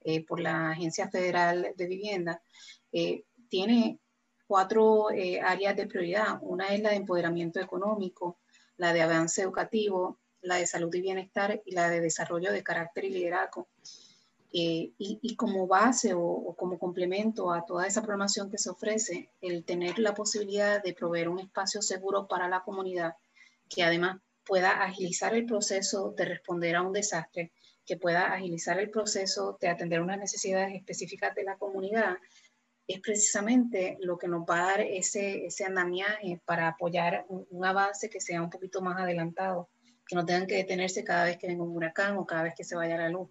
eh, 0.00 0.24
por 0.24 0.40
la 0.40 0.70
Agencia 0.70 1.10
Federal 1.10 1.74
de 1.76 1.86
Vivienda, 1.86 2.42
tiene 3.50 3.98
cuatro 4.46 5.08
áreas 5.08 5.76
de 5.76 5.86
prioridad. 5.86 6.38
Una 6.40 6.68
es 6.68 6.80
la 6.80 6.90
de 6.90 6.96
empoderamiento 6.96 7.60
económico, 7.60 8.38
la 8.78 8.94
de 8.94 9.02
avance 9.02 9.42
educativo, 9.42 10.18
la 10.40 10.56
de 10.56 10.66
salud 10.66 10.94
y 10.94 11.02
bienestar 11.02 11.60
y 11.66 11.72
la 11.72 11.90
de 11.90 12.00
desarrollo 12.00 12.50
de 12.50 12.62
carácter 12.62 13.04
y 13.04 13.10
liderazgo. 13.10 13.68
y, 14.50 15.36
como 15.36 15.66
base 15.66 16.14
o, 16.14 16.22
o, 16.22 16.54
como 16.56 16.78
complemento 16.78 17.52
a 17.52 17.66
toda 17.66 17.86
esa 17.86 18.00
programación 18.00 18.50
que 18.50 18.56
se 18.56 18.70
ofrece, 18.70 19.30
el 19.42 19.64
tener 19.64 19.98
la 19.98 20.14
posibilidad 20.14 20.82
de 20.82 20.94
proveer 20.94 21.28
un 21.28 21.40
espacio 21.40 21.82
seguro 21.82 22.26
para 22.26 22.48
la 22.48 22.62
comunidad, 22.62 23.16
que 23.68 23.82
además 23.82 24.18
pueda 24.48 24.82
agilizar 24.82 25.34
el 25.34 25.44
proceso 25.44 26.14
de 26.16 26.24
responder 26.24 26.74
a 26.74 26.82
un 26.82 26.94
desastre, 26.94 27.52
que 27.84 27.98
pueda 27.98 28.32
agilizar 28.32 28.78
el 28.80 28.88
proceso 28.90 29.58
de 29.60 29.68
atender 29.68 30.00
unas 30.00 30.18
necesidades 30.18 30.74
específicas 30.74 31.34
de 31.34 31.44
la 31.44 31.56
comunidad, 31.56 32.16
es 32.86 33.00
precisamente 33.00 33.98
lo 34.00 34.16
que 34.16 34.28
nos 34.28 34.44
va 34.44 34.60
a 34.60 34.66
dar 34.70 34.80
ese, 34.80 35.44
ese 35.44 35.64
andamiaje 35.64 36.40
para 36.46 36.68
apoyar 36.68 37.26
un, 37.28 37.64
avance 37.64 38.08
que 38.08 38.20
sea 38.20 38.42
un 38.42 38.48
poquito 38.48 38.80
más 38.80 38.98
adelantado, 38.98 39.68
que 40.06 40.16
no 40.16 40.24
tengan 40.24 40.46
que 40.46 40.56
detenerse 40.56 41.04
cada 41.04 41.24
vez 41.24 41.36
que 41.36 41.46
venga 41.46 41.64
un 41.64 41.76
huracán 41.76 42.16
o 42.16 42.26
cada 42.26 42.44
vez 42.44 42.54
que 42.56 42.64
se 42.64 42.74
vaya 42.74 42.96
la 42.96 43.10
luz 43.10 43.28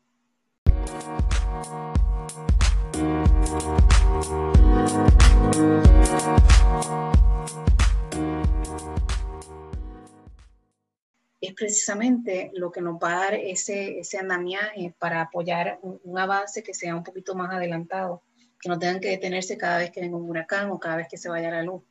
es 11.39 11.53
precisamente 11.53 12.51
lo 12.55 12.71
que 12.71 12.81
nos 12.81 12.95
va 12.95 13.11
a 13.11 13.19
dar 13.25 13.33
ese, 13.35 13.99
ese 13.99 14.17
andamiaje 14.17 14.93
para 14.97 15.21
apoyar 15.21 15.79
un, 15.81 16.17
avance 16.17 16.63
que 16.63 16.73
sea 16.73 16.95
un 16.95 17.03
poquito 17.03 17.35
más 17.35 17.53
adelantado, 17.53 18.23
que 18.59 18.69
no 18.69 18.79
tengan 18.79 18.99
que 18.99 19.09
detenerse 19.09 19.57
cada 19.57 19.77
vez 19.77 19.91
que 19.91 20.01
venga 20.01 20.17
un 20.17 20.29
huracán 20.29 20.71
o 20.71 20.79
cada 20.79 20.97
vez 20.97 21.07
que 21.07 21.17
se 21.17 21.29
vaya 21.29 21.51
la 21.51 21.61
luz. 21.61 21.83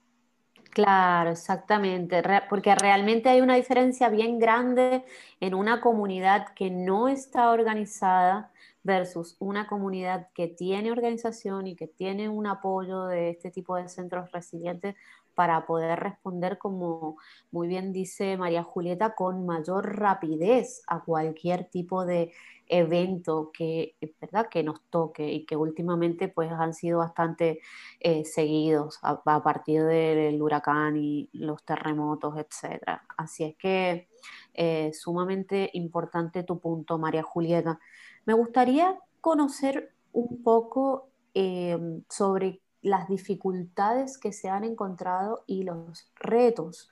Claro, 0.71 1.31
exactamente, 1.31 2.23
porque 2.51 2.75
realmente 2.75 3.31
hay 3.31 3.41
una 3.41 3.55
diferencia 3.55 4.11
bien 4.11 4.39
grande 4.39 5.05
en 5.41 5.55
una 5.55 5.81
comunidad 5.81 6.49
que 6.55 6.71
no 6.71 7.09
está 7.09 7.51
organizada 7.51 8.53
versus 8.83 9.37
una 9.39 9.67
comunidad 9.67 10.29
que 10.35 10.49
tiene 10.49 10.93
organización 10.93 11.67
y 11.67 11.77
que 11.77 11.87
tiene 11.87 12.29
un 12.29 12.47
apoyo 12.47 13.07
de 13.07 13.31
este 13.31 13.51
tipo 13.51 13.77
de 13.77 13.89
centros 13.89 14.31
resilientes 14.33 14.97
para 15.37 15.67
poder 15.67 16.01
responder, 16.01 16.59
como 16.59 17.19
muy 17.53 17.69
bien 17.69 17.93
dice 17.93 18.37
María 18.39 18.65
Julieta, 18.65 19.15
con 19.15 19.47
mayor 19.47 19.97
rapidez 19.99 20.83
a 20.89 21.05
cualquier 21.05 21.69
tipo 21.69 22.07
de 22.07 22.33
evento 22.69 23.51
que, 23.53 23.97
¿verdad? 24.21 24.49
que 24.49 24.63
nos 24.63 24.83
toque 24.91 25.31
y 25.31 25.45
que 25.45 25.55
últimamente 25.55 26.29
pues, 26.29 26.51
han 26.51 26.73
sido 26.75 26.99
bastante 26.99 27.61
eh, 28.01 28.25
seguidos 28.25 28.99
a, 29.03 29.43
partir 29.43 29.85
del 29.85 30.41
huracán 30.41 30.97
y 30.97 31.29
los 31.33 31.63
terremotos, 31.65 32.35
etc. 32.39 33.03
Así 33.17 33.45
es 33.45 33.57
que 33.57 34.09
eh, 34.55 34.91
sumamente 34.95 35.71
importante 35.75 36.43
tu 36.45 36.59
punto, 36.59 36.99
María 36.99 37.23
Julieta. 37.23 37.79
Me 38.25 38.33
gustaría 38.33 38.99
conocer 39.21 39.93
un 40.13 40.43
poco 40.43 41.11
eh, 41.35 41.79
sobre 42.09 42.63
las 42.87 43.09
dificultades 43.09 44.17
que 44.17 44.33
se 44.33 44.49
han 44.49 44.63
encontrado 44.63 45.43
y 45.47 45.65
los 45.65 46.09
retos 46.15 46.89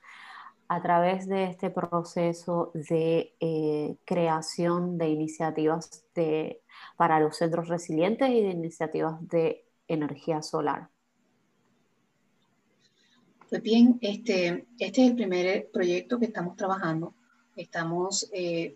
a 0.67 0.81
través 0.81 1.27
de 1.27 1.45
este 1.45 1.69
proceso 1.69 2.71
de 2.73 3.33
eh, 3.39 3.95
creación 4.03 4.97
de 4.97 5.09
iniciativas 5.09 6.03
de, 6.13 6.61
para 6.97 7.19
los 7.19 7.37
centros 7.37 7.69
resilientes 7.69 8.29
y 8.29 8.41
de 8.41 8.49
iniciativas 8.49 9.25
de 9.27 9.65
energía 9.87 10.41
solar. 10.41 10.89
Pues 13.49 13.61
bien, 13.61 13.97
este, 14.01 14.67
este 14.77 15.03
es 15.03 15.09
el 15.11 15.15
primer 15.15 15.69
proyecto 15.71 16.19
que 16.19 16.25
estamos 16.25 16.57
trabajando. 16.57 17.13
Estamos 17.55 18.29
eh, 18.33 18.75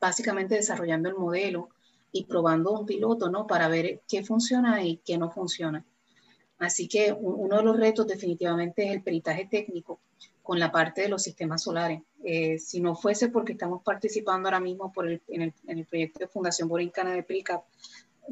básicamente 0.00 0.56
desarrollando 0.56 1.08
el 1.10 1.14
modelo 1.14 1.68
y 2.10 2.24
probando 2.24 2.72
un 2.72 2.86
piloto, 2.86 3.30
¿no? 3.30 3.46
Para 3.46 3.68
ver 3.68 4.00
qué 4.08 4.24
funciona 4.24 4.82
y 4.82 4.96
qué 5.04 5.16
no 5.16 5.30
funciona. 5.30 5.84
Así 6.58 6.88
que 6.88 7.12
uno 7.12 7.58
de 7.58 7.62
los 7.62 7.76
retos 7.76 8.06
definitivamente 8.06 8.86
es 8.86 8.92
el 8.92 9.02
peritaje 9.02 9.46
técnico 9.46 10.00
con 10.42 10.58
la 10.58 10.70
parte 10.70 11.02
de 11.02 11.08
los 11.08 11.22
sistemas 11.22 11.62
solares. 11.62 12.02
Eh, 12.24 12.58
si 12.58 12.80
no 12.80 12.94
fuese 12.94 13.28
porque 13.28 13.52
estamos 13.52 13.82
participando 13.82 14.48
ahora 14.48 14.60
mismo 14.60 14.92
por 14.92 15.08
el, 15.08 15.20
en, 15.28 15.52
el, 15.66 15.84
proyecto 15.86 16.20
de 16.20 16.28
Fundación 16.28 16.68
Borincana 16.68 17.12
de 17.12 17.22
PRICAP, 17.22 17.64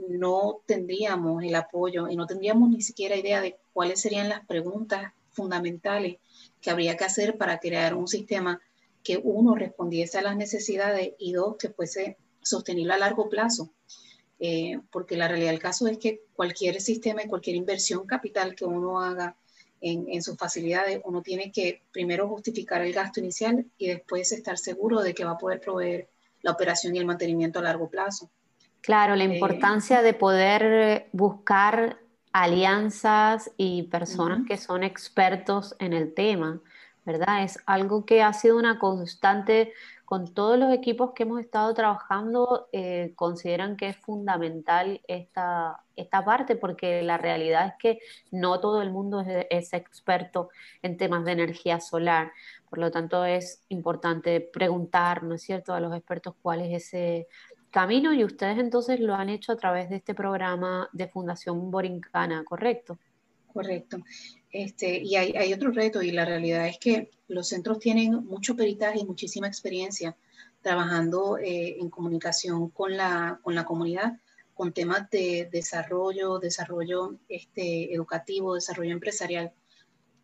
no 0.08 0.60
tendríamos 0.64 1.42
el 1.42 1.54
apoyo 1.54 2.08
y 2.08 2.16
no 2.16 2.26
tendríamos 2.26 2.70
ni 2.70 2.82
siquiera 2.82 3.16
idea 3.16 3.40
de 3.40 3.56
cuáles 3.72 4.00
serían 4.00 4.28
las 4.28 4.46
preguntas 4.46 5.12
fundamentales 5.32 6.18
que 6.60 6.70
habría 6.70 6.96
que 6.96 7.04
hacer 7.04 7.36
para 7.36 7.58
crear 7.58 7.94
un 7.94 8.08
sistema 8.08 8.60
que 9.02 9.20
uno 9.22 9.54
respondiese 9.54 10.18
a 10.18 10.22
las 10.22 10.36
necesidades 10.36 11.12
y 11.18 11.32
dos 11.32 11.56
que 11.58 11.68
fuese 11.68 12.16
sostenible 12.42 12.94
a 12.94 12.98
largo 12.98 13.28
plazo. 13.28 13.70
Eh, 14.46 14.78
porque 14.90 15.16
la 15.16 15.26
realidad 15.26 15.52
del 15.52 15.58
caso 15.58 15.86
es 15.86 15.96
que 15.96 16.20
cualquier 16.34 16.78
sistema 16.82 17.22
y 17.22 17.28
cualquier 17.28 17.56
inversión 17.56 18.06
capital 18.06 18.54
que 18.54 18.66
uno 18.66 19.00
haga 19.00 19.36
en, 19.80 20.22
sus 20.22 20.36
facilidades, 20.36 21.00
uno 21.04 21.22
tiene 21.22 21.50
que 21.50 21.80
primero 21.90 22.28
justificar 22.28 22.82
el 22.82 22.92
gasto 22.92 23.20
inicial 23.20 23.64
y 23.78 23.86
después 23.86 24.32
estar 24.32 24.58
seguro 24.58 25.00
de 25.00 25.14
que 25.14 25.24
va 25.24 25.30
a 25.32 25.38
poder 25.38 25.62
proveer 25.62 26.10
la 26.42 26.50
operación 26.50 26.94
y 26.94 26.98
el 26.98 27.06
mantenimiento 27.06 27.58
a 27.58 27.62
largo 27.62 27.88
plazo. 27.88 28.28
Claro, 28.82 29.16
la 29.16 29.24
eh, 29.24 29.32
importancia 29.32 30.02
de 30.02 30.12
poder 30.12 31.08
buscar 31.12 32.00
alianzas 32.32 33.50
y 33.56 33.84
personas 33.84 34.46
que 34.46 34.58
son 34.58 34.82
expertos 34.82 35.74
en 35.78 35.94
el 35.94 36.12
tema, 36.12 36.60
¿verdad? 37.06 37.44
Es 37.44 37.58
algo 37.64 38.04
que 38.04 38.22
ha 38.22 38.34
sido 38.34 38.58
una 38.58 38.78
constante 38.78 39.72
con 40.14 40.32
todos 40.32 40.56
los 40.56 40.72
equipos 40.72 41.10
que 41.12 41.24
hemos 41.24 41.40
estado 41.40 41.74
trabajando, 41.74 42.68
eh, 42.70 43.14
consideran 43.16 43.76
que 43.76 43.88
es 43.88 43.96
fundamental 43.96 45.00
esta, 45.08 45.80
esta 45.96 46.24
parte 46.24 46.54
porque 46.54 47.02
la 47.02 47.18
realidad 47.18 47.66
es 47.66 47.72
que 47.80 47.98
no 48.30 48.60
todo 48.60 48.80
el 48.80 48.92
mundo 48.92 49.22
es, 49.22 49.46
es, 49.50 49.72
experto 49.72 50.50
en 50.82 50.96
temas 50.96 51.24
de 51.24 51.32
energía 51.32 51.80
solar. 51.80 52.30
Por 52.70 52.78
lo 52.78 52.92
tanto, 52.92 53.24
es 53.24 53.64
importante 53.70 54.40
preguntar, 54.40 55.24
¿no 55.24 55.34
es 55.34 55.42
cierto?, 55.42 55.74
a 55.74 55.80
los 55.80 55.92
expertos 55.92 56.36
cuál 56.40 56.60
es 56.60 56.84
ese 56.84 57.26
camino 57.72 58.14
y 58.14 58.22
ustedes 58.22 58.58
entonces 58.58 59.00
lo 59.00 59.16
han 59.16 59.30
hecho 59.30 59.50
a 59.50 59.56
través 59.56 59.90
de 59.90 59.96
este 59.96 60.14
programa 60.14 60.88
de 60.92 61.08
Fundación 61.08 61.72
Borincana, 61.72 62.44
¿correcto? 62.44 62.98
Correcto. 63.52 63.98
Este, 64.54 64.98
y 65.02 65.16
hay, 65.16 65.32
hay, 65.32 65.52
otro 65.52 65.72
reto 65.72 66.00
y 66.00 66.12
la 66.12 66.24
realidad 66.24 66.68
es 66.68 66.78
que 66.78 67.10
los 67.26 67.48
centros 67.48 67.80
tienen 67.80 68.24
mucho 68.24 68.54
peritaje 68.54 69.00
y 69.00 69.04
muchísima 69.04 69.48
experiencia 69.48 70.16
trabajando 70.62 71.38
eh, 71.38 71.76
en 71.80 71.90
comunicación 71.90 72.68
con 72.70 72.96
la, 72.96 73.40
con 73.42 73.56
la 73.56 73.64
comunidad, 73.64 74.12
con 74.54 74.72
temas 74.72 75.10
de 75.10 75.48
desarrollo, 75.50 76.38
desarrollo 76.38 77.18
este, 77.28 77.92
educativo, 77.92 78.54
desarrollo 78.54 78.92
empresarial. 78.92 79.52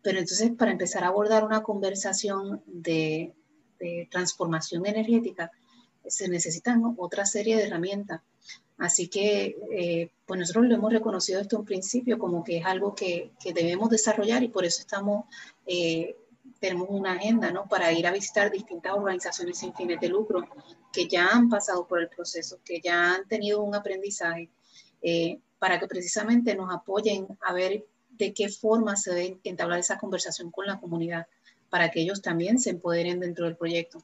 Pero 0.01 0.19
entonces 0.19 0.49
para 0.57 0.71
empezar 0.71 1.03
a 1.03 1.07
abordar 1.07 1.43
una 1.43 1.61
conversación 1.61 2.63
de, 2.65 3.33
de 3.81 4.07
transformación 4.09 4.85
energética, 4.85 5.51
se 6.11 6.27
necesitan 6.27 6.95
otra 6.97 7.25
serie 7.25 7.57
de 7.57 7.63
herramientas. 7.63 8.21
Así 8.77 9.07
que, 9.07 9.57
eh, 9.71 10.09
pues 10.25 10.39
nosotros 10.39 10.65
lo 10.65 10.75
hemos 10.75 10.91
reconocido 10.91 11.41
desde 11.41 11.55
un 11.55 11.65
principio 11.65 12.17
como 12.17 12.43
que 12.43 12.57
es 12.57 12.65
algo 12.65 12.95
que, 12.95 13.31
que 13.39 13.53
debemos 13.53 13.91
desarrollar 13.91 14.41
y 14.41 14.47
por 14.47 14.65
eso 14.65 14.81
estamos, 14.81 15.25
eh, 15.67 16.15
tenemos 16.59 16.87
una 16.89 17.13
agenda, 17.13 17.51
¿no? 17.51 17.67
Para 17.67 17.91
ir 17.91 18.07
a 18.07 18.11
visitar 18.11 18.51
distintas 18.51 18.93
organizaciones 18.93 19.59
sin 19.59 19.73
fines 19.75 19.99
de 19.99 20.09
lucro 20.09 20.47
que 20.91 21.07
ya 21.07 21.27
han 21.27 21.47
pasado 21.47 21.87
por 21.87 22.01
el 22.01 22.09
proceso, 22.09 22.59
que 22.65 22.81
ya 22.81 23.15
han 23.15 23.27
tenido 23.27 23.61
un 23.61 23.75
aprendizaje, 23.75 24.49
eh, 25.03 25.39
para 25.59 25.79
que 25.79 25.87
precisamente 25.87 26.55
nos 26.55 26.73
apoyen 26.73 27.27
a 27.41 27.53
ver 27.53 27.85
de 28.09 28.33
qué 28.33 28.49
forma 28.49 28.95
se 28.95 29.13
debe 29.13 29.39
entablar 29.43 29.79
esa 29.79 29.99
conversación 29.99 30.49
con 30.49 30.65
la 30.65 30.79
comunidad, 30.79 31.27
para 31.69 31.91
que 31.91 32.01
ellos 32.01 32.21
también 32.23 32.57
se 32.57 32.71
empoderen 32.71 33.19
dentro 33.19 33.45
del 33.45 33.55
proyecto. 33.55 34.03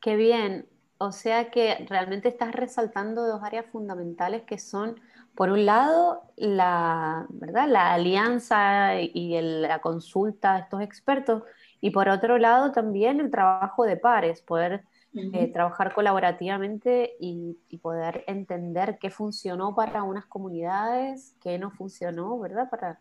Qué 0.00 0.14
bien. 0.14 0.66
O 0.98 1.12
sea 1.12 1.50
que 1.50 1.86
realmente 1.88 2.28
estás 2.28 2.52
resaltando 2.52 3.26
dos 3.26 3.42
áreas 3.42 3.66
fundamentales 3.66 4.42
que 4.42 4.58
son, 4.58 5.00
por 5.34 5.50
un 5.50 5.66
lado, 5.66 6.22
la, 6.36 7.26
¿verdad? 7.30 7.68
la 7.68 7.92
alianza 7.92 9.00
y 9.00 9.40
la 9.40 9.80
consulta 9.80 10.54
de 10.54 10.60
estos 10.60 10.80
expertos, 10.82 11.42
y 11.80 11.90
por 11.90 12.08
otro 12.08 12.38
lado 12.38 12.72
también 12.72 13.20
el 13.20 13.30
trabajo 13.30 13.84
de 13.84 13.96
pares, 13.96 14.40
poder 14.40 14.84
eh, 15.16 15.46
trabajar 15.52 15.94
colaborativamente 15.94 17.14
y, 17.20 17.56
poder 17.82 18.24
entender 18.26 18.98
qué 18.98 19.10
funcionó 19.10 19.74
para 19.74 20.02
unas 20.02 20.26
comunidades, 20.26 21.36
qué 21.40 21.58
no 21.58 21.70
funcionó, 21.70 22.38
¿verdad? 22.38 22.68
Para, 22.70 22.98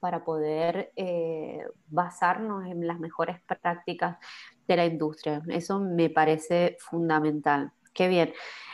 para 0.00 0.24
poder 0.24 0.92
eh, 0.96 1.64
basarnos 1.86 2.66
en 2.66 2.86
las 2.86 2.98
mejores 2.98 3.40
prácticas 3.42 4.18
de 4.66 4.76
la 4.76 4.86
industria. 4.86 5.42
Eso 5.48 5.80
me 5.80 6.10
parece 6.10 6.76
fundamental. 6.80 7.72
Qué 7.92 8.08
bien. 8.08 8.32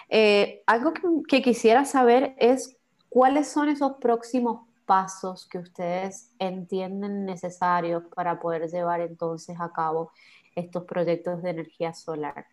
Eh, 0.09 0.63
algo 0.67 0.93
que, 1.29 1.43
quisiera 1.43 1.85
saber 1.85 2.35
es 2.39 2.77
cuáles 3.09 3.49
son 3.49 3.69
esos 3.69 3.93
próximos 4.01 4.67
pasos 4.87 5.47
que 5.49 5.59
ustedes 5.59 6.31
entienden 6.41 7.25
necesarios 7.25 8.03
para 8.15 8.41
poder 8.41 8.69
llevar 8.69 9.01
entonces 9.03 9.57
a 9.61 9.73
cabo 9.73 10.11
estos 10.57 10.85
proyectos 10.85 11.43
de 11.43 11.51
energía 11.51 11.95
solar. 11.95 12.47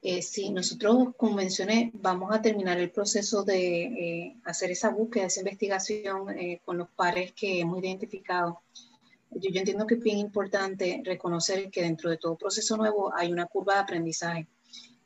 Eh, 0.00 0.22
sí, 0.22 0.50
nosotros, 0.50 1.14
como 1.16 1.36
mencioné, 1.36 1.90
vamos 1.94 2.32
a 2.32 2.40
terminar 2.40 2.78
el 2.78 2.90
proceso 2.90 3.42
de 3.42 3.82
eh, 3.84 4.36
hacer 4.44 4.70
esa 4.70 4.90
búsqueda, 4.90 5.26
esa 5.26 5.40
investigación 5.40 6.26
con 6.64 6.78
los 6.78 6.90
pares 6.90 7.32
que 7.32 7.60
hemos 7.60 7.82
identificado 7.82 8.60
yo, 9.36 9.50
entiendo 9.52 9.86
que 9.86 9.94
es 9.94 10.02
bien 10.02 10.18
importante 10.18 11.02
reconocer 11.04 11.70
que 11.70 11.82
dentro 11.82 12.10
de 12.10 12.16
todo 12.16 12.36
proceso 12.36 12.76
nuevo 12.76 13.12
hay 13.14 13.32
una 13.32 13.46
curva 13.46 13.74
de 13.74 13.80
aprendizaje. 13.80 14.48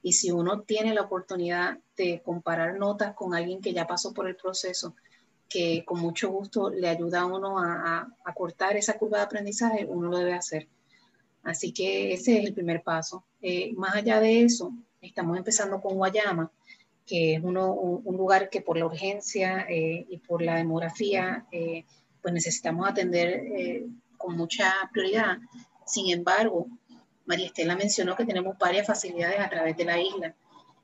Y 0.03 0.13
si 0.13 0.31
uno 0.31 0.63
tiene 0.63 0.95
la 0.95 1.03
oportunidad 1.03 1.79
de 1.97 2.23
comparar 2.23 2.79
notas 2.79 3.15
con 3.15 3.35
alguien 3.35 3.61
que 3.61 3.73
ya 3.73 3.87
pasó 3.87 4.15
por 4.15 4.29
el 4.29 4.37
proceso, 4.37 4.95
que 5.49 5.85
con 5.85 6.01
mucho 6.01 6.31
gusto 6.31 6.71
le 6.71 6.89
ayuda 6.89 7.23
a 7.23 7.27
uno 7.27 7.59
a, 7.59 8.09
a, 8.25 8.35
cortar 8.35 8.77
esa 8.77 8.99
curva 8.99 9.19
de 9.19 9.25
aprendizaje, 9.25 9.87
uno 9.87 10.09
lo 10.09 10.19
debe 10.19 10.35
hacer. 10.35 10.69
Así 11.43 11.73
que 11.73 12.13
ese 12.13 12.39
es 12.39 12.47
el 12.47 12.55
primer 12.55 12.83
paso. 12.83 13.25
Eh, 13.41 13.73
más 13.75 13.95
allá 13.95 14.21
de 14.21 14.43
eso, 14.43 14.73
estamos 15.01 15.39
empezando 15.39 15.81
con 15.81 15.97
Guayama, 15.97 16.53
que 17.07 17.35
es 17.35 17.43
uno, 17.43 17.73
un, 17.73 18.17
lugar 18.17 18.51
que 18.51 18.61
por 18.61 18.77
la 18.77 18.85
urgencia 18.85 19.67
eh, 19.69 20.05
y 20.11 20.19
por 20.19 20.43
la 20.43 20.57
demografía, 20.57 21.47
eh, 21.51 21.85
pues 22.21 22.35
necesitamos 22.35 22.87
atender 22.87 23.43
con 24.19 24.37
mucha 24.37 24.75
prioridad. 24.93 25.39
Sin 25.87 26.13
embargo, 26.13 26.67
María 27.25 27.47
Estela 27.47 27.77
mencionó 27.77 28.17
que 28.17 28.27
tenemos 28.27 28.59
varias 28.59 28.87
facilidades 28.87 29.41
a 29.41 29.49
través 29.49 29.77
de 29.77 29.85
la 29.85 30.01
isla. 30.01 30.35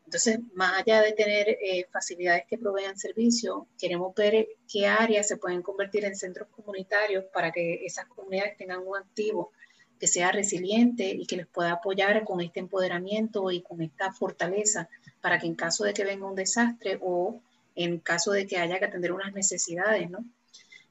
Entonces, 0.05 0.39
más 0.55 0.81
allá 0.81 1.03
de 1.03 1.13
tener 1.13 1.49
eh, 1.49 1.87
facilidades 1.91 2.45
que 2.49 2.59
provean 2.59 2.99
servicio, 2.99 3.67
queremos 3.79 4.15
ver 4.15 4.49
qué 4.71 4.87
áreas 4.87 5.27
se 5.27 5.39
pueden 5.39 5.63
convertir 5.63 6.05
en 6.05 6.15
centros 6.15 6.49
comunitarios 6.51 7.25
para 7.33 7.51
que 7.51 7.85
esas 7.85 8.07
comunidades 8.07 8.57
tengan 8.57 8.87
un 8.87 8.97
activo 8.97 9.53
que 9.99 10.07
sea 10.07 10.33
resiliente 10.33 11.09
y 11.09 11.27
que 11.27 11.37
les 11.37 11.47
pueda 11.47 11.73
apoyar 11.73 12.25
con 12.25 12.41
este 12.41 12.61
empoderamiento 12.61 13.51
y 13.51 13.63
con 13.63 13.81
esta 13.81 14.13
fortaleza 14.13 14.89
para 15.21 15.39
que 15.39 15.47
en 15.47 15.55
caso 15.55 15.85
de 15.85 15.95
que 15.95 16.05
venga 16.05 16.27
un 16.27 16.35
desastre 16.35 16.99
o 17.01 17.41
en 17.75 17.99
caso 17.99 18.33
de 18.33 18.47
que 18.47 18.59
haya 18.59 18.79
que 18.79 18.85
atender 18.85 19.13
unas 19.13 19.33
necesidades, 19.33 20.11
¿no? 20.11 20.25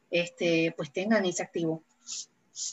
Este, 0.10 0.73
pues 0.75 0.91
tengan 0.91 1.25
ese 1.25 1.43
activo. 1.43 1.84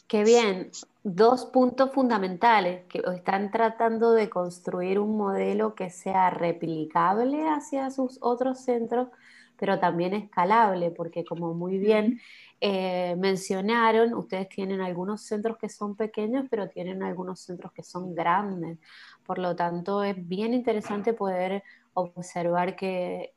Qué 0.08 0.24
bien. 0.24 0.70
Dos 1.02 1.46
puntos 1.46 1.92
fundamentales, 1.92 2.84
que 2.88 3.00
están 3.14 3.50
tratando 3.50 4.12
de 4.12 4.28
construir 4.28 4.98
un 4.98 5.16
modelo 5.16 5.74
que 5.74 5.88
sea 5.88 6.28
replicable 6.28 7.48
hacia 7.48 7.90
sus 7.90 8.18
otros 8.20 8.60
centros, 8.62 9.08
pero 9.56 9.78
también 9.78 10.12
escalable, 10.12 10.90
porque 10.90 11.24
como 11.24 11.54
muy 11.54 11.78
bien 11.78 12.20
eh, 12.60 13.16
mencionaron, 13.16 14.12
ustedes 14.14 14.48
tienen 14.50 14.82
algunos 14.82 15.22
centros 15.22 15.56
que 15.56 15.70
son 15.70 15.96
pequeños, 15.96 16.46
pero 16.50 16.68
tienen 16.68 17.02
algunos 17.02 17.40
centros 17.40 17.72
que 17.72 17.82
son 17.82 18.14
grandes. 18.14 18.78
Por 19.24 19.38
lo 19.38 19.56
tanto, 19.56 20.02
es 20.02 20.16
bien 20.28 20.52
interesante 20.52 21.14
poder 21.14 21.62
observar 21.94 22.76
que, 22.76 23.34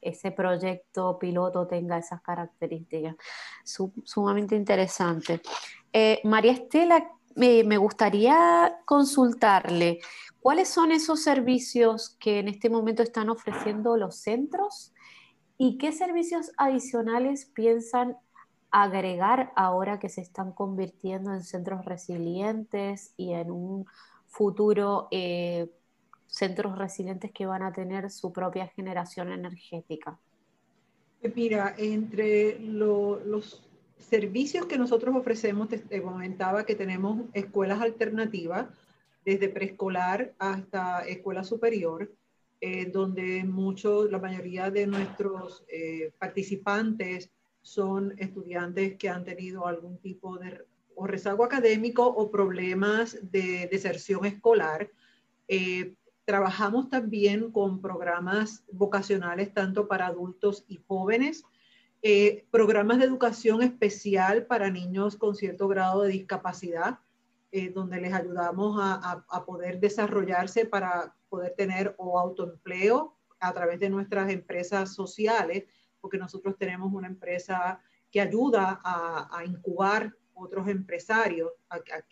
ese 0.00 0.30
proyecto 0.30 1.18
piloto 1.18 1.66
tenga 1.66 1.98
esas 1.98 2.20
características. 2.22 3.16
sumamente 3.64 4.56
interesante. 4.56 5.40
Eh, 5.92 6.20
María 6.24 6.52
Estela, 6.52 7.10
me 7.34 7.76
gustaría 7.76 8.78
consultarle, 8.86 10.00
¿cuáles 10.40 10.68
son 10.68 10.90
esos 10.90 11.22
servicios 11.22 12.16
que 12.18 12.38
en 12.38 12.48
este 12.48 12.70
momento 12.70 13.02
están 13.02 13.28
ofreciendo 13.28 13.96
los 13.96 14.16
centros? 14.16 14.94
¿Y 15.58 15.78
qué 15.78 15.92
servicios 15.92 16.52
adicionales 16.56 17.46
piensan 17.46 18.16
agregar 18.70 19.52
ahora 19.56 19.98
que 19.98 20.08
se 20.08 20.20
están 20.20 20.52
convirtiendo 20.52 21.32
en 21.32 21.42
centros 21.42 21.84
resilientes 21.84 23.14
y 23.16 23.32
en 23.32 23.50
un 23.50 23.86
futuro 24.26 25.08
eh, 25.10 25.70
centros 26.26 26.78
resilientes 26.78 27.30
que 27.32 27.46
van 27.46 27.62
a 27.62 27.72
tener 27.72 28.10
su 28.10 28.32
propia 28.32 28.68
generación 28.68 29.32
energética? 29.32 30.18
Pues 31.20 31.34
mira, 31.34 31.74
entre 31.78 32.58
los 32.60 33.62
servicios 33.98 34.66
que 34.66 34.78
nosotros 34.78 35.16
ofrecemos, 35.16 35.68
te, 35.68 36.02
comentaba 36.02 36.64
que 36.64 36.74
tenemos 36.74 37.22
escuelas 37.32 37.80
alternativas, 37.80 38.68
desde 39.24 39.48
preescolar 39.48 40.34
hasta 40.38 41.00
escuela 41.00 41.42
superior, 41.42 42.12
eh, 42.60 42.86
donde 42.86 43.42
muchos, 43.42 44.10
la 44.10 44.20
mayoría 44.20 44.70
de 44.70 44.86
nuestros 44.86 45.64
eh, 45.68 46.12
participantes 46.18 47.30
son 47.60 48.14
estudiantes 48.18 48.96
que 48.96 49.08
han 49.08 49.24
tenido 49.24 49.66
algún 49.66 49.98
tipo 49.98 50.38
de 50.38 50.64
rezago 51.04 51.44
académico 51.44 52.06
o 52.06 52.30
problemas 52.30 53.18
de 53.32 53.68
deserción 53.70 54.24
escolar. 54.24 54.88
Eh, 55.48 55.94
Trabajamos 56.26 56.90
también 56.90 57.50
con 57.50 57.80
programas 57.80 58.64
vocacionales 58.70 59.54
tanto 59.54 59.88
para 59.88 60.08
adultos 60.08 60.64
y 60.68 60.78
jóvenes. 60.86 61.44
eh, 62.02 62.44
programas 62.50 62.98
de 62.98 63.06
educación 63.06 63.62
especial 63.62 64.44
para 64.46 64.70
niños 64.70 65.16
con 65.16 65.34
cierto 65.34 65.66
grado 65.66 66.02
de 66.02 66.10
discapacidad, 66.10 66.98
eh, 67.50 67.70
donde 67.70 68.00
les 68.00 68.12
ayudamos 68.12 68.78
a, 68.78 69.24
a, 69.28 69.44
poder 69.46 69.80
desarrollarse 69.80 70.66
para 70.66 71.16
poder 71.30 71.54
tener 71.56 71.94
o 71.96 72.18
autoempleo 72.18 73.16
a 73.40 73.52
través 73.54 73.80
de 73.80 73.88
nuestras 73.88 74.30
empresas 74.30 74.94
sociales, 74.94 75.64
porque 76.00 76.18
nosotros 76.18 76.56
tenemos 76.58 76.92
una 76.92 77.08
empresa 77.08 77.80
que 78.10 78.20
ayuda 78.20 78.80
a, 78.84 79.28
a 79.36 79.44
incubar 79.44 80.14
otros 80.36 80.68
empresarios 80.68 81.50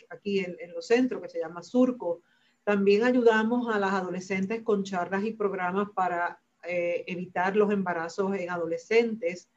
aquí 0.09 0.41
en, 0.41 0.73
los 0.73 0.87
centros, 0.87 1.21
que 1.23 1.29
se 1.29 1.39
llama 1.39 1.63
Surco. 1.63 2.23
También 2.65 3.05
ayudamos 3.05 3.69
a 3.69 3.79
las 3.79 3.93
adolescentes 3.93 4.63
con 4.63 4.85
charlas 4.85 5.25
y 5.25 5.33
programas 5.33 5.91
para 5.95 6.41
eh, 6.67 7.05
evitar 7.07 7.57
los 7.57 7.71
embarazos 7.71 8.35
en 8.37 8.49
adolescentes. 8.49 9.51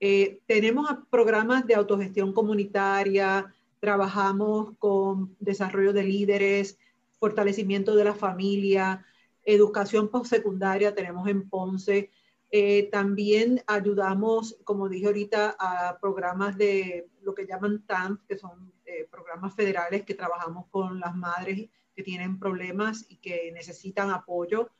Eh, 0.00 0.40
tenemos 0.46 0.88
programas 1.10 1.64
de 1.66 1.76
autogestión 1.76 2.32
comunitaria, 2.32 3.54
trabajamos 3.78 4.76
con 4.78 5.36
desarrollo 5.38 5.92
de 5.92 6.02
líderes, 6.02 6.76
fortalecimiento 7.20 7.94
de 7.94 8.04
la 8.04 8.14
familia, 8.14 9.06
educación 9.44 10.08
postsecundaria 10.08 10.92
tenemos 10.92 11.28
en 11.28 11.48
Ponce. 11.48 12.10
Eh, 12.50 12.88
también 12.90 13.62
ayudamos, 13.68 14.56
como 14.64 14.88
dije 14.88 15.06
ahorita, 15.06 15.54
a 15.56 15.98
programas 16.00 16.58
de 16.58 17.08
lo 17.22 17.32
que 17.32 17.46
llaman 17.46 17.84
TAMP, 17.86 18.26
que 18.26 18.36
son 18.36 18.72
programas 19.08 19.54
federales 19.54 20.02
que 20.02 20.14
trabajamos 20.14 20.66
con 20.70 20.98
las 20.98 21.14
madres 21.14 21.68
que 22.00 22.04
tienen 22.04 22.38
problemas 22.38 23.04
y 23.10 23.16
que 23.16 23.52
necesitan 23.52 24.10
apoyo 24.10 24.70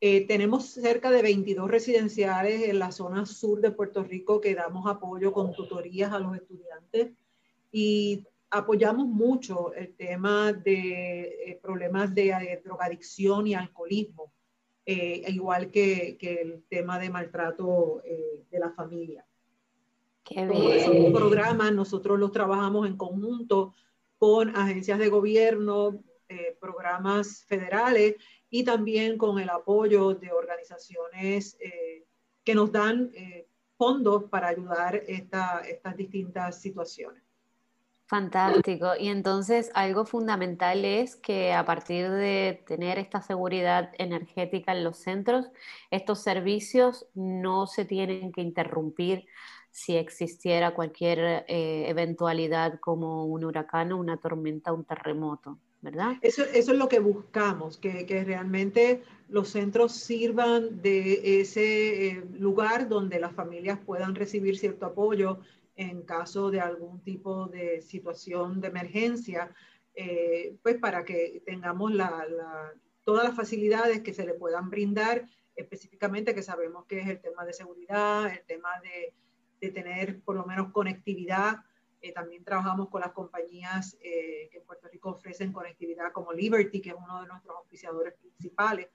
eh, 0.00 0.26
tenemos 0.26 0.66
cerca 0.66 1.10
de 1.10 1.22
22 1.22 1.70
residenciales 1.70 2.68
en 2.68 2.80
la 2.80 2.90
zona 2.90 3.26
sur 3.26 3.60
de 3.60 3.70
Puerto 3.70 4.02
Rico 4.02 4.40
que 4.40 4.54
damos 4.54 4.86
apoyo 4.88 5.32
con 5.32 5.52
tutorías 5.54 6.12
a 6.12 6.18
los 6.18 6.34
estudiantes 6.34 7.12
y 7.70 8.26
apoyamos 8.50 9.06
mucho 9.06 9.72
el 9.72 9.94
tema 9.94 10.52
de 10.52 11.22
eh, 11.46 11.60
problemas 11.62 12.12
de 12.12 12.30
eh, 12.30 12.60
drogadicción 12.64 13.46
y 13.46 13.54
alcoholismo, 13.54 14.32
igual 14.84 15.70
que, 15.70 16.18
que, 16.18 16.34
el 16.42 16.64
tema 16.68 16.98
de 16.98 17.08
maltrato 17.08 18.02
de 18.50 18.58
la 18.58 18.70
familia. 18.72 19.24
Qué 20.22 20.46
bien. 20.46 21.12
programas 21.14 21.72
nosotros 21.72 22.18
los 22.18 22.32
trabajamos 22.32 22.86
en 22.86 22.98
conjunto 22.98 23.74
con 24.18 24.54
agencias 24.54 24.98
de 24.98 25.08
gobierno, 25.08 26.04
programas 26.60 27.44
federales 27.44 28.16
y 28.50 28.64
también 28.64 29.18
con 29.18 29.38
el 29.38 29.50
apoyo 29.50 30.14
de 30.14 30.32
organizaciones 30.32 31.56
eh, 31.60 32.04
que 32.44 32.54
nos 32.54 32.70
dan 32.70 33.10
eh, 33.14 33.48
fondos 33.76 34.24
para 34.24 34.48
ayudar 34.48 34.96
esta, 35.06 35.60
estas 35.60 35.96
distintas 35.96 36.60
situaciones. 36.60 37.24
Fantástico. 38.06 38.92
Y 38.98 39.08
entonces 39.08 39.70
algo 39.74 40.04
fundamental 40.04 40.84
es 40.84 41.16
que 41.16 41.54
a 41.54 41.64
partir 41.64 42.10
de 42.10 42.62
tener 42.66 42.98
esta 42.98 43.22
seguridad 43.22 43.90
energética 43.98 44.72
en 44.72 44.84
los 44.84 44.98
centros, 44.98 45.46
estos 45.90 46.20
servicios 46.20 47.06
no 47.14 47.66
se 47.66 47.86
tienen 47.86 48.30
que 48.30 48.42
interrumpir 48.42 49.26
si 49.70 49.96
existiera 49.96 50.74
cualquier 50.74 51.44
eh, 51.48 51.88
eventualidad 51.88 52.78
como 52.78 53.24
un 53.24 53.44
huracán, 53.44 53.92
una 53.92 54.18
tormenta, 54.18 54.72
un 54.72 54.84
terremoto. 54.84 55.58
Eso, 56.22 56.42
eso 56.42 56.72
es 56.72 56.78
lo 56.78 56.88
que 56.88 56.98
buscamos, 56.98 57.78
que, 57.78 58.06
que, 58.06 58.24
realmente 58.24 59.02
los 59.28 59.48
centros 59.48 59.92
sirvan 59.92 60.80
de 60.80 61.40
ese 61.40 62.08
eh, 62.08 62.24
lugar 62.38 62.88
donde 62.88 63.20
las 63.20 63.34
familias 63.34 63.78
puedan 63.84 64.14
recibir 64.14 64.56
cierto 64.56 64.86
apoyo 64.86 65.40
en 65.76 66.02
caso 66.02 66.50
de 66.50 66.60
algún 66.60 67.00
tipo 67.00 67.46
de 67.48 67.82
situación 67.82 68.60
de 68.60 68.68
emergencia, 68.68 69.52
eh, 69.94 70.56
pues 70.62 70.76
para 70.76 71.04
que 71.04 71.42
tengamos 71.44 71.92
la, 71.92 72.26
todas 73.04 73.24
las 73.24 73.36
facilidades 73.36 74.00
que 74.00 74.14
se 74.14 74.24
le 74.24 74.34
puedan 74.34 74.70
brindar, 74.70 75.26
específicamente 75.56 76.34
que 76.34 76.42
sabemos 76.42 76.86
que 76.86 77.00
es 77.00 77.08
el 77.08 77.20
tema 77.20 77.44
de 77.44 77.52
seguridad, 77.52 78.32
el 78.32 78.44
tema 78.46 78.70
de, 78.82 79.14
de 79.60 79.72
tener 79.72 80.20
por 80.20 80.36
lo 80.36 80.44
menos 80.46 80.72
conectividad 80.72 81.58
eh, 82.04 82.12
también 82.12 82.44
trabajamos 82.44 82.90
con 82.90 83.00
las 83.00 83.12
compañías 83.12 83.96
eh, 84.02 84.50
que 84.52 84.58
en 84.58 84.64
Puerto 84.66 84.88
Rico 84.88 85.08
ofrecen 85.08 85.54
conectividad 85.54 86.12
como 86.12 86.34
Liberty, 86.34 86.82
que 86.82 86.90
es 86.90 86.94
uno 86.94 87.22
de 87.22 87.28
nuestros 87.28 87.56
oficiadores 87.64 88.12
principales 88.20 88.88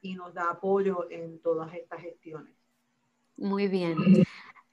y 0.00 0.16
nos 0.16 0.34
da 0.34 0.50
apoyo 0.50 1.08
en 1.08 1.38
todas 1.38 1.72
estas 1.74 2.00
gestiones. 2.00 2.52
Muy 3.36 3.68
bien. 3.68 3.96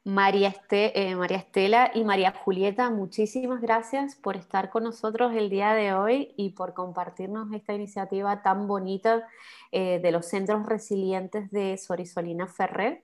María, 0.03 0.47
este, 0.47 0.99
eh, 0.99 1.15
María 1.15 1.37
Estela 1.37 1.91
y 1.93 2.03
María 2.03 2.31
Julieta, 2.31 2.89
muchísimas 2.89 3.61
gracias 3.61 4.15
por 4.15 4.37
estar 4.37 4.71
con 4.71 4.85
nosotros 4.85 5.31
el 5.35 5.51
día 5.51 5.75
de 5.75 5.93
hoy 5.93 6.33
y 6.35 6.49
por 6.49 6.73
compartirnos 6.73 7.53
esta 7.53 7.75
iniciativa 7.75 8.41
tan 8.41 8.65
bonita 8.65 9.27
de 9.71 10.11
los 10.11 10.25
centros 10.27 10.65
resilientes 10.65 11.51
de 11.51 11.77
Sorisolina 11.77 12.47
Ferrer. 12.47 13.03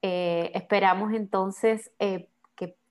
esperamos 0.00 1.12
entonces 1.12 1.92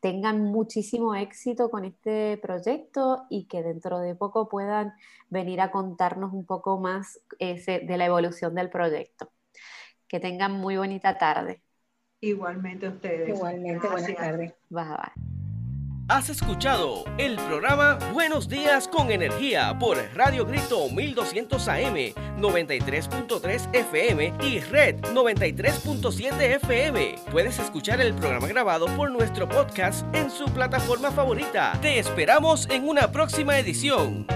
tengan 0.01 0.41
muchísimo 0.41 1.15
éxito 1.15 1.69
con 1.69 1.85
este 1.85 2.37
proyecto 2.41 3.25
y 3.29 3.45
que 3.45 3.63
dentro 3.63 3.99
de 3.99 4.15
poco 4.15 4.49
puedan 4.49 4.93
venir 5.29 5.61
a 5.61 5.71
contarnos 5.71 6.33
un 6.33 6.45
poco 6.45 6.79
más 6.79 7.19
de 7.39 7.97
la 7.97 8.05
evolución 8.05 8.55
del 8.55 8.69
proyecto. 8.69 9.31
Que 10.07 10.19
tengan 10.19 10.53
muy 10.53 10.75
bonita 10.75 11.17
tarde. 11.17 11.61
Igualmente 12.19 12.89
ustedes. 12.89 13.29
Igualmente, 13.29 13.87
buenas 13.87 14.15
tardes. 14.15 14.53
Bye, 14.69 14.83
bye. 14.83 15.40
Has 16.11 16.27
escuchado 16.29 17.05
el 17.17 17.37
programa 17.37 17.97
Buenos 18.11 18.49
Días 18.49 18.85
con 18.85 19.11
Energía 19.11 19.73
por 19.79 19.97
Radio 20.13 20.45
Grito 20.45 20.89
1200 20.89 21.67
AM, 21.69 21.95
93.3 22.37 23.73
FM 23.73 24.33
y 24.43 24.59
Red 24.59 24.95
93.7 25.13 26.41
FM. 26.55 27.15
Puedes 27.31 27.59
escuchar 27.59 28.01
el 28.01 28.13
programa 28.13 28.49
grabado 28.49 28.87
por 28.97 29.09
nuestro 29.09 29.47
podcast 29.47 30.05
en 30.13 30.29
su 30.29 30.43
plataforma 30.47 31.11
favorita. 31.11 31.79
Te 31.81 31.97
esperamos 31.97 32.69
en 32.69 32.89
una 32.89 33.09
próxima 33.09 33.57
edición. 33.57 34.27